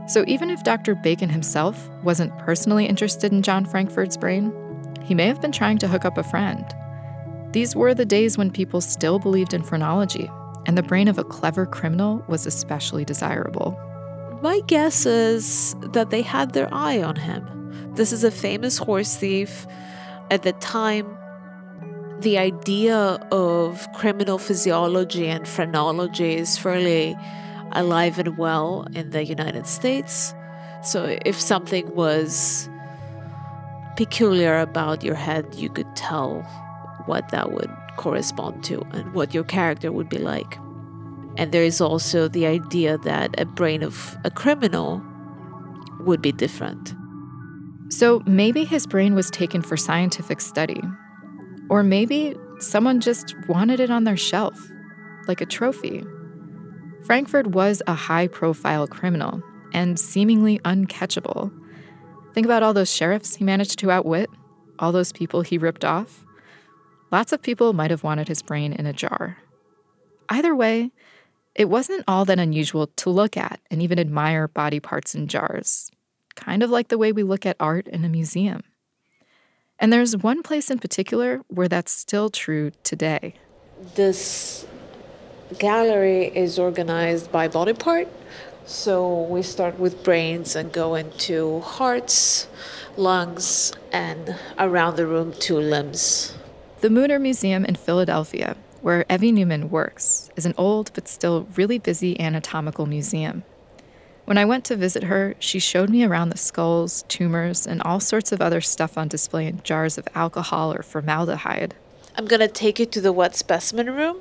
So 0.09 0.25
even 0.27 0.51
if 0.51 0.63
Dr. 0.63 0.95
Bacon 0.95 1.31
himself 1.31 1.89
wasn't 2.03 2.37
personally 2.39 2.85
interested 2.85 3.33
in 3.33 3.43
John 3.43 3.65
Frankford's 3.65 4.19
brain, 4.19 4.53
he 5.03 5.15
may 5.15 5.27
have 5.27 5.41
been 5.41 5.53
trying 5.53 5.79
to 5.79 5.89
hook 5.89 6.05
up 6.05 6.19
a 6.19 6.23
friend. 6.23 6.65
These 7.53 7.75
were 7.75 7.95
the 7.95 8.05
days 8.05 8.37
when 8.37 8.51
people 8.51 8.83
still 8.83 9.19
believed 9.19 9.55
in 9.55 9.63
phrenology, 9.63 10.31
and 10.67 10.77
the 10.77 10.83
brain 10.83 11.09
of 11.09 11.19
a 11.19 11.25
clever 11.25 11.65
criminal 11.65 12.23
was 12.29 12.47
especially 12.47 13.07
desirable. 13.07 13.79
My 14.43 14.61
guess 14.67 15.07
is 15.07 15.75
that 15.93 16.11
they 16.11 16.23
had 16.23 16.53
their 16.53 16.69
eye 16.73 17.03
on 17.03 17.17
him. 17.17 17.95
This 17.95 18.13
is 18.13 18.23
a 18.23 18.31
famous 18.31 18.77
horse 18.77 19.17
thief. 19.17 19.67
At 20.31 20.43
the 20.43 20.53
time, 20.55 21.17
the 22.23 22.39
idea 22.39 22.97
of 23.31 23.87
criminal 23.93 24.39
physiology 24.39 25.27
and 25.29 25.47
phrenology 25.47 26.37
is 26.37 26.57
fairly 26.57 27.17
alive 27.73 28.19
and 28.19 28.39
well 28.39 28.87
in 28.95 29.11
the 29.11 29.25
United 29.25 29.67
States. 29.67 30.35
So 30.83 31.19
if 31.25 31.41
something 31.41 31.95
was 31.95 32.69
peculiar 33.97 34.59
about 34.59 35.03
your 35.03 35.15
head, 35.15 35.55
you 35.55 35.69
could 35.69 35.95
tell 35.97 36.43
what 37.07 37.29
that 37.31 37.53
would 37.53 37.71
correspond 37.97 38.65
to 38.65 38.81
and 38.93 39.13
what 39.15 39.35
your 39.35 39.45
character 39.45 39.93
would 39.93 40.09
be 40.09 40.19
like. 40.19 40.59
And 41.37 41.51
there 41.53 41.65
is 41.65 41.81
also 41.81 42.29
the 42.29 42.47
idea 42.47 42.99
that 42.99 43.39
a 43.41 43.45
brain 43.45 43.83
of 43.83 44.17
a 44.25 44.31
criminal 44.31 45.03
would 46.01 46.23
be 46.23 46.33
different. 46.33 46.95
So 47.89 48.23
maybe 48.27 48.65
his 48.65 48.87
brain 48.87 49.15
was 49.15 49.31
taken 49.31 49.63
for 49.63 49.77
scientific 49.77 50.41
study. 50.41 50.83
Or 51.73 51.83
maybe 51.83 52.37
someone 52.59 53.01
just 53.01 53.35
wanted 53.49 53.81
it 53.81 53.91
on 53.91 54.05
their 54.05 54.15
shelf, 54.15 54.61
like 55.27 55.41
a 55.41 55.47
trophy. 55.47 56.05
Frankford 57.03 57.55
was 57.55 57.81
a 57.87 57.95
high 57.95 58.27
profile 58.27 58.87
criminal 58.87 59.43
and 59.73 59.99
seemingly 59.99 60.59
uncatchable. 60.67 61.51
Think 62.35 62.45
about 62.45 62.63
all 62.63 62.75
those 62.75 62.93
sheriffs 62.93 63.37
he 63.37 63.45
managed 63.45 63.79
to 63.79 63.91
outwit, 63.91 64.29
all 64.79 64.93
those 64.93 65.15
people 65.15 65.41
he 65.41 65.57
ripped 65.57 65.83
off. 65.83 66.27
Lots 67.11 67.33
of 67.33 67.41
people 67.41 67.73
might 67.73 67.91
have 67.91 68.05
wanted 68.05 68.29
his 68.29 68.43
brain 68.43 68.75
in 68.75 68.85
a 68.85 68.93
jar. 68.93 69.39
Either 70.29 70.55
way, 70.55 70.93
it 71.55 71.71
wasn't 71.71 72.05
all 72.07 72.27
that 72.27 72.39
unusual 72.39 72.89
to 72.89 73.09
look 73.09 73.39
at 73.39 73.61
and 73.71 73.81
even 73.81 73.99
admire 73.99 74.47
body 74.47 74.79
parts 74.79 75.15
in 75.15 75.27
jars, 75.27 75.91
kind 76.35 76.63
of 76.63 76.69
like 76.69 76.89
the 76.89 76.99
way 76.99 77.13
we 77.13 77.23
look 77.23 77.47
at 77.47 77.57
art 77.59 77.89
in 77.89 78.05
a 78.05 78.11
museum. 78.11 78.63
And 79.83 79.93
there's 79.93 80.17
one 80.17 80.45
place 80.45 80.71
in 80.71 80.79
particular 80.79 81.41
where 81.49 81.67
that's 81.67 81.91
still 81.91 82.31
true 82.31 82.71
today. 82.85 83.35
This 83.97 84.65
gallery 85.59 86.27
is 86.27 86.57
organized 86.57 87.33
by 87.33 87.49
body 87.49 87.73
part. 87.73 88.07
So 88.65 89.23
we 89.25 89.43
start 89.43 89.81
with 89.81 90.05
brains 90.05 90.55
and 90.55 90.73
go 90.73 90.95
into 90.95 91.59
hearts, 91.63 92.47
lungs, 92.97 93.73
and 93.91 94.37
around 94.57 94.95
the 94.95 95.07
room 95.09 95.33
to 95.41 95.59
limbs. 95.59 96.37
The 96.81 96.89
Mutter 96.89 97.19
Museum 97.19 97.65
in 97.65 97.75
Philadelphia, 97.75 98.57
where 98.83 99.05
Evie 99.11 99.33
Newman 99.33 99.69
works, 99.69 100.31
is 100.37 100.47
an 100.47 100.55
old 100.57 100.93
but 100.95 101.09
still 101.09 101.49
really 101.57 101.81
busy 101.81 102.21
anatomical 102.21 102.87
museum. 102.87 103.43
When 104.25 104.39
I 104.39 104.45
went 104.45 104.65
to 104.67 104.77
visit 104.77 105.05
her, 105.05 105.35
she 105.39 105.59
showed 105.59 105.91
me 105.91 106.05
around 106.05 106.29
the 106.29 106.39
skulls, 106.39 107.05
tumors, 107.09 107.67
and 107.67 107.83
all 107.83 108.01
sorts 108.01 108.31
of 108.33 108.41
other 108.41 108.61
stuff 108.61 108.97
on 108.97 109.09
display 109.09 109.47
in 109.47 109.61
jars 109.63 109.99
of 109.99 110.07
alcohol 110.15 110.73
or 110.73 110.83
formaldehyde. 110.83 111.75
I'm 112.17 112.27
gonna 112.27 112.49
take 112.49 112.79
you 112.79 112.87
to 112.87 113.01
the 113.01 113.13
wet 113.13 113.35
specimen 113.35 113.91
room. 113.91 114.19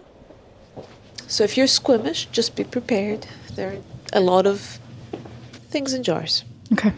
So 1.28 1.44
if 1.44 1.56
you're 1.56 1.68
squeamish, 1.68 2.26
just 2.32 2.56
be 2.56 2.64
prepared. 2.64 3.28
There 3.54 3.74
are 3.74 3.78
a 4.12 4.20
lot 4.20 4.48
of 4.48 4.80
things 5.70 5.94
in 5.94 6.04
jars. 6.04 6.44
Okay. 6.74 6.94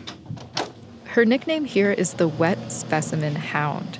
Her 1.05 1.25
nickname 1.25 1.65
here 1.65 1.91
is 1.91 2.15
the 2.15 2.27
Wet 2.27 2.71
Specimen 2.71 3.35
Hound. 3.35 3.99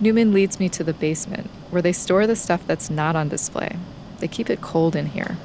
Newman 0.00 0.32
leads 0.32 0.58
me 0.58 0.70
to 0.70 0.82
the 0.82 0.94
basement, 0.94 1.50
where 1.68 1.82
they 1.82 1.92
store 1.92 2.26
the 2.26 2.36
stuff 2.36 2.66
that's 2.66 2.88
not 2.88 3.14
on 3.14 3.28
display. 3.28 3.76
They 4.20 4.28
keep 4.28 4.48
it 4.48 4.62
cold 4.62 4.96
in 4.96 5.06
here. 5.06 5.36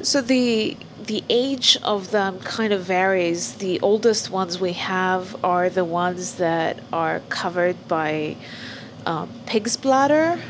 So 0.00 0.22
the 0.22 0.78
the 1.06 1.22
age 1.28 1.78
of 1.82 2.10
them 2.10 2.40
kind 2.40 2.72
of 2.72 2.82
varies. 2.82 3.54
The 3.54 3.80
oldest 3.80 4.30
ones 4.30 4.60
we 4.60 4.72
have 4.72 5.44
are 5.44 5.70
the 5.70 5.84
ones 5.84 6.36
that 6.36 6.80
are 6.92 7.20
covered 7.28 7.88
by 7.88 8.36
um, 9.04 9.30
pig's 9.46 9.76
bladder. 9.76 10.40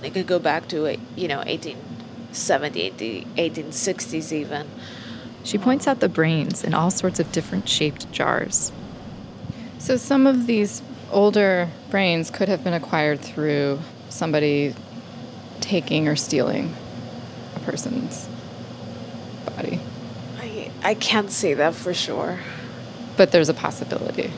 They 0.00 0.10
could 0.10 0.26
go 0.26 0.38
back 0.38 0.68
to 0.68 0.96
you 1.16 1.28
know 1.28 1.38
1870, 1.38 3.26
1860s 3.36 4.32
even. 4.32 4.66
She 5.44 5.58
points 5.58 5.86
out 5.86 6.00
the 6.00 6.08
brains 6.08 6.64
in 6.64 6.74
all 6.74 6.90
sorts 6.90 7.20
of 7.20 7.30
different 7.32 7.68
shaped 7.68 8.10
jars. 8.12 8.72
So 9.78 9.96
some 9.96 10.26
of 10.26 10.46
these 10.46 10.82
older 11.10 11.68
brains 11.90 12.30
could 12.30 12.48
have 12.48 12.62
been 12.64 12.74
acquired 12.74 13.20
through 13.20 13.80
somebody 14.08 14.74
taking 15.60 16.08
or 16.08 16.16
stealing 16.16 16.74
a 17.56 17.60
person's 17.60 18.28
body. 19.56 19.80
I, 20.82 20.90
I 20.90 20.94
can't 20.94 21.30
say 21.30 21.54
that 21.54 21.74
for 21.74 21.94
sure. 21.94 22.38
But 23.16 23.32
there's 23.32 23.48
a 23.48 23.54
possibility. 23.54 24.32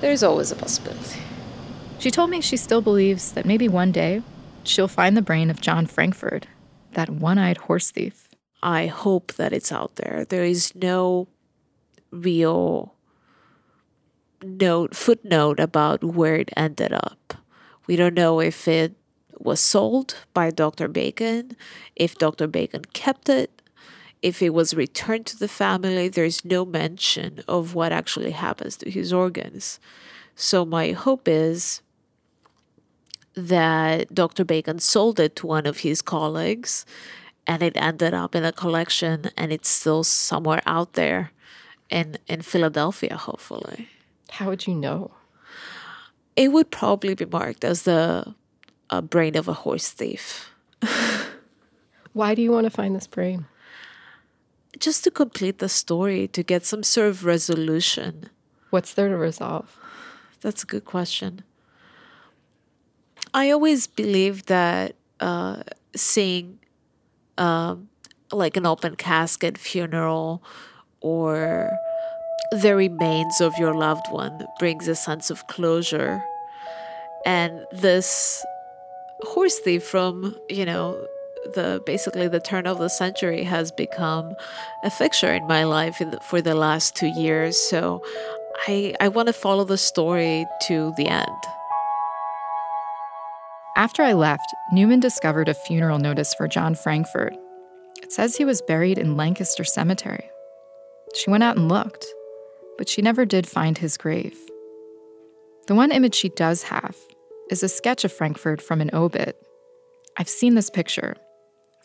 There's 0.00 0.22
always 0.22 0.50
a 0.50 0.56
possibility. 0.56 1.20
She 1.98 2.10
told 2.10 2.30
me 2.30 2.40
she 2.40 2.56
still 2.56 2.80
believes 2.80 3.32
that 3.32 3.44
maybe 3.44 3.68
one 3.68 3.92
day 3.92 4.22
she'll 4.62 4.88
find 4.88 5.16
the 5.16 5.22
brain 5.22 5.50
of 5.50 5.60
John 5.60 5.86
Frankford, 5.86 6.46
that 6.92 7.10
one 7.10 7.38
eyed 7.38 7.58
horse 7.58 7.90
thief. 7.90 8.28
I 8.62 8.86
hope 8.86 9.34
that 9.34 9.52
it's 9.52 9.72
out 9.72 9.96
there. 9.96 10.24
There 10.28 10.44
is 10.44 10.74
no 10.74 11.28
real 12.10 12.94
note 14.42 14.94
footnote 14.94 15.60
about 15.60 16.04
where 16.04 16.36
it 16.36 16.50
ended 16.56 16.92
up. 16.92 17.34
We 17.86 17.96
don't 17.96 18.14
know 18.14 18.40
if 18.40 18.68
it 18.68 18.94
was 19.38 19.60
sold 19.60 20.16
by 20.34 20.50
Dr. 20.50 20.88
Bacon, 20.88 21.56
if 21.96 22.16
Dr. 22.16 22.46
Bacon 22.46 22.84
kept 22.92 23.28
it, 23.28 23.62
if 24.22 24.42
it 24.42 24.50
was 24.50 24.74
returned 24.74 25.26
to 25.26 25.38
the 25.38 25.48
family, 25.48 26.08
there's 26.08 26.44
no 26.44 26.64
mention 26.64 27.42
of 27.46 27.74
what 27.74 27.92
actually 27.92 28.32
happens 28.32 28.76
to 28.78 28.90
his 28.90 29.12
organs. 29.12 29.78
So 30.34 30.64
my 30.64 30.92
hope 30.92 31.28
is 31.28 31.82
that 33.34 34.12
Dr. 34.12 34.44
Bacon 34.44 34.80
sold 34.80 35.20
it 35.20 35.36
to 35.36 35.46
one 35.46 35.66
of 35.66 35.78
his 35.78 36.02
colleagues 36.02 36.84
and 37.46 37.62
it 37.62 37.76
ended 37.76 38.12
up 38.12 38.34
in 38.34 38.44
a 38.44 38.52
collection 38.52 39.30
and 39.36 39.52
it's 39.52 39.68
still 39.68 40.04
somewhere 40.04 40.62
out 40.66 40.94
there 40.94 41.30
in 41.88 42.18
in 42.26 42.42
Philadelphia 42.42 43.16
hopefully. 43.16 43.88
How 44.30 44.48
would 44.48 44.66
you 44.66 44.74
know? 44.74 45.12
It 46.36 46.52
would 46.52 46.70
probably 46.70 47.14
be 47.14 47.24
marked 47.24 47.64
as 47.64 47.82
the 47.82 48.34
uh, 48.90 49.00
brain 49.00 49.36
of 49.36 49.48
a 49.48 49.52
horse 49.52 49.90
thief. 49.90 50.50
Why 52.12 52.34
do 52.34 52.42
you 52.42 52.52
want 52.52 52.64
to 52.64 52.70
find 52.70 52.94
this 52.94 53.06
brain? 53.06 53.46
Just 54.78 55.04
to 55.04 55.10
complete 55.10 55.58
the 55.58 55.68
story, 55.68 56.28
to 56.28 56.42
get 56.42 56.64
some 56.64 56.82
sort 56.82 57.08
of 57.08 57.24
resolution. 57.24 58.30
What's 58.70 58.94
there 58.94 59.08
to 59.08 59.16
resolve? 59.16 59.78
That's 60.40 60.62
a 60.62 60.66
good 60.66 60.84
question. 60.84 61.42
I 63.32 63.50
always 63.50 63.86
believe 63.86 64.46
that 64.46 64.94
uh, 65.20 65.62
seeing 65.94 66.58
um, 67.38 67.88
like 68.32 68.56
an 68.56 68.66
open 68.66 68.96
casket 68.96 69.58
funeral 69.58 70.42
or 71.00 71.70
the 72.52 72.74
remains 72.74 73.40
of 73.40 73.56
your 73.58 73.74
loved 73.74 74.06
one 74.10 74.46
brings 74.58 74.88
a 74.88 74.94
sense 74.94 75.30
of 75.30 75.46
closure. 75.46 76.22
And 77.26 77.66
this 77.72 78.44
horse 79.22 79.58
thief 79.58 79.84
from, 79.84 80.36
you 80.48 80.64
know, 80.64 81.06
the 81.54 81.82
basically 81.84 82.28
the 82.28 82.40
turn 82.40 82.66
of 82.66 82.78
the 82.78 82.88
century 82.88 83.44
has 83.44 83.72
become 83.72 84.34
a 84.84 84.90
fixture 84.90 85.32
in 85.32 85.46
my 85.46 85.64
life 85.64 86.00
in 86.00 86.10
the, 86.10 86.20
for 86.20 86.40
the 86.40 86.54
last 86.54 86.94
two 86.96 87.08
years. 87.08 87.56
So 87.56 88.02
I 88.66 88.94
I 89.00 89.08
want 89.08 89.28
to 89.28 89.32
follow 89.32 89.64
the 89.64 89.78
story 89.78 90.46
to 90.62 90.92
the 90.96 91.08
end. 91.08 91.42
After 93.76 94.02
I 94.02 94.12
left, 94.12 94.52
Newman 94.72 94.98
discovered 94.98 95.48
a 95.48 95.54
funeral 95.54 95.98
notice 95.98 96.34
for 96.34 96.48
John 96.48 96.74
Frankford. 96.74 97.36
It 98.02 98.12
says 98.12 98.36
he 98.36 98.44
was 98.44 98.60
buried 98.60 98.98
in 98.98 99.16
Lancaster 99.16 99.64
Cemetery. 99.64 100.28
She 101.14 101.30
went 101.30 101.44
out 101.44 101.56
and 101.56 101.68
looked, 101.68 102.04
but 102.76 102.88
she 102.88 103.02
never 103.02 103.24
did 103.24 103.46
find 103.46 103.78
his 103.78 103.96
grave. 103.96 104.36
The 105.68 105.74
one 105.74 105.92
image 105.92 106.14
she 106.14 106.28
does 106.30 106.64
have 106.64 106.96
is 107.50 107.62
a 107.62 107.68
sketch 107.68 108.04
of 108.04 108.12
Frankford 108.12 108.60
from 108.60 108.80
an 108.80 108.90
obit. 108.92 109.40
I've 110.16 110.28
seen 110.28 110.54
this 110.54 110.70
picture. 110.70 111.14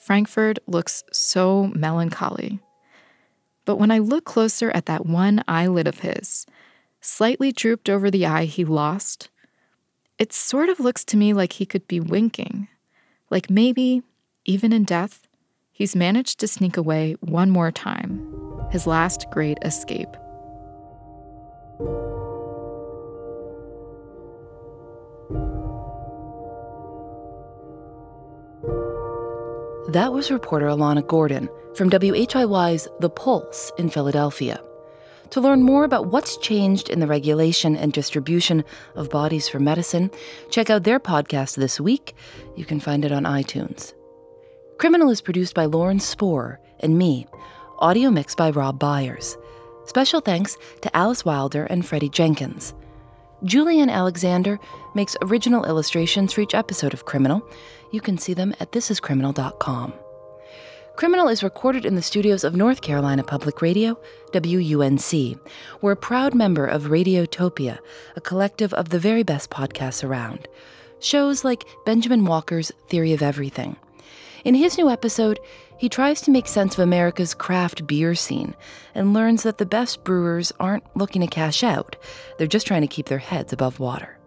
Frankford 0.03 0.59
looks 0.67 1.01
so 1.13 1.67
melancholy. 1.67 2.59
But 3.63 3.77
when 3.77 3.89
I 3.89 3.99
look 3.99 4.25
closer 4.25 4.69
at 4.71 4.85
that 4.87 5.05
one 5.05 5.41
eyelid 5.47 5.87
of 5.87 5.99
his, 5.99 6.45
slightly 6.99 7.53
drooped 7.53 7.89
over 7.89 8.11
the 8.11 8.25
eye 8.25 8.43
he 8.43 8.65
lost, 8.65 9.29
it 10.19 10.33
sort 10.33 10.67
of 10.67 10.81
looks 10.81 11.05
to 11.05 11.15
me 11.15 11.31
like 11.31 11.53
he 11.53 11.65
could 11.65 11.87
be 11.87 12.01
winking. 12.01 12.67
Like 13.29 13.49
maybe, 13.49 14.01
even 14.43 14.73
in 14.73 14.83
death, 14.83 15.25
he's 15.71 15.95
managed 15.95 16.37
to 16.41 16.49
sneak 16.49 16.75
away 16.75 17.15
one 17.21 17.49
more 17.49 17.71
time, 17.71 18.29
his 18.71 18.85
last 18.85 19.27
great 19.31 19.57
escape. 19.61 20.17
That 29.89 30.13
was 30.13 30.31
reporter 30.31 30.67
Elana 30.67 31.05
Gordon 31.05 31.49
from 31.75 31.89
WHYY's 31.89 32.87
The 33.01 33.09
Pulse 33.09 33.69
in 33.77 33.89
Philadelphia. 33.89 34.63
To 35.31 35.41
learn 35.41 35.61
more 35.61 35.83
about 35.83 36.07
what's 36.07 36.37
changed 36.37 36.89
in 36.89 37.01
the 37.01 37.07
regulation 37.07 37.75
and 37.75 37.91
distribution 37.91 38.63
of 38.95 39.09
bodies 39.09 39.49
for 39.49 39.59
medicine, 39.59 40.09
check 40.49 40.69
out 40.69 40.83
their 40.83 41.01
podcast 41.01 41.57
this 41.57 41.81
week. 41.81 42.15
You 42.55 42.63
can 42.63 42.79
find 42.79 43.03
it 43.03 43.11
on 43.11 43.23
iTunes. 43.23 43.93
Criminal 44.77 45.09
is 45.09 45.19
produced 45.19 45.53
by 45.53 45.65
Lauren 45.65 45.99
Spohr 45.99 46.61
and 46.79 46.97
me, 46.97 47.27
audio 47.79 48.09
mixed 48.09 48.37
by 48.37 48.51
Rob 48.51 48.79
Byers. 48.79 49.37
Special 49.85 50.21
thanks 50.21 50.55
to 50.79 50.95
Alice 50.95 51.25
Wilder 51.25 51.65
and 51.65 51.85
Freddie 51.85 52.07
Jenkins. 52.07 52.73
Julian 53.43 53.89
Alexander 53.89 54.57
makes 54.95 55.17
original 55.21 55.65
illustrations 55.65 56.31
for 56.31 56.39
each 56.39 56.55
episode 56.55 56.93
of 56.93 57.03
Criminal. 57.03 57.45
You 57.93 58.01
can 58.01 58.17
see 58.17 58.33
them 58.33 58.55
at 58.59 58.71
thisiscriminal.com. 58.71 59.93
Criminal 60.95 61.27
is 61.27 61.43
recorded 61.43 61.85
in 61.85 61.93
the 61.93 62.01
studios 62.01 62.43
of 62.43 62.55
North 62.55 62.81
Carolina 62.81 63.23
Public 63.23 63.61
Radio, 63.61 63.99
WUNC. 64.33 65.39
We're 65.81 65.91
a 65.91 65.95
proud 65.95 66.33
member 66.33 66.65
of 66.65 66.85
Radiotopia, 66.85 67.77
a 68.15 68.21
collective 68.21 68.73
of 68.73 68.89
the 68.89 68.97
very 68.97 69.21
best 69.21 69.51
podcasts 69.51 70.03
around. 70.03 70.47
Shows 71.01 71.43
like 71.43 71.65
Benjamin 71.85 72.25
Walker's 72.25 72.71
Theory 72.89 73.13
of 73.13 73.21
Everything. 73.21 73.75
In 74.43 74.55
his 74.55 74.75
new 74.75 74.89
episode, 74.89 75.39
he 75.77 75.87
tries 75.87 76.19
to 76.21 76.31
make 76.31 76.47
sense 76.47 76.73
of 76.73 76.79
America's 76.79 77.35
craft 77.35 77.85
beer 77.85 78.15
scene 78.15 78.55
and 78.95 79.13
learns 79.13 79.43
that 79.43 79.59
the 79.59 79.67
best 79.67 80.03
brewers 80.03 80.51
aren't 80.59 80.97
looking 80.97 81.21
to 81.21 81.27
cash 81.27 81.63
out, 81.63 81.95
they're 82.37 82.47
just 82.47 82.65
trying 82.65 82.81
to 82.81 82.87
keep 82.87 83.05
their 83.05 83.19
heads 83.19 83.53
above 83.53 83.79
water. 83.79 84.17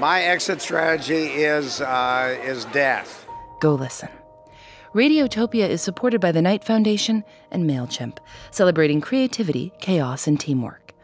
My 0.00 0.22
exit 0.22 0.62
strategy 0.62 1.24
is 1.44 1.82
uh, 1.82 2.38
is 2.42 2.64
death. 2.66 3.26
Go 3.60 3.74
listen. 3.74 4.08
Radiotopia 4.94 5.68
is 5.68 5.82
supported 5.82 6.22
by 6.22 6.32
the 6.32 6.40
Knight 6.40 6.64
Foundation 6.64 7.22
and 7.50 7.68
MailChimp, 7.68 8.16
celebrating 8.50 9.02
creativity, 9.02 9.74
chaos, 9.78 10.26
and 10.26 10.40
teamwork. 10.40 10.94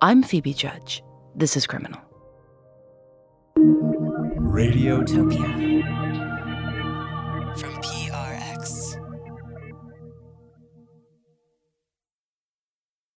I'm 0.00 0.24
Phoebe 0.24 0.54
Judge. 0.54 1.04
This 1.36 1.56
is 1.56 1.68
Criminal. 1.68 2.00
Radiotopia. 3.56 5.46
From 7.60 7.80
P- 7.80 8.01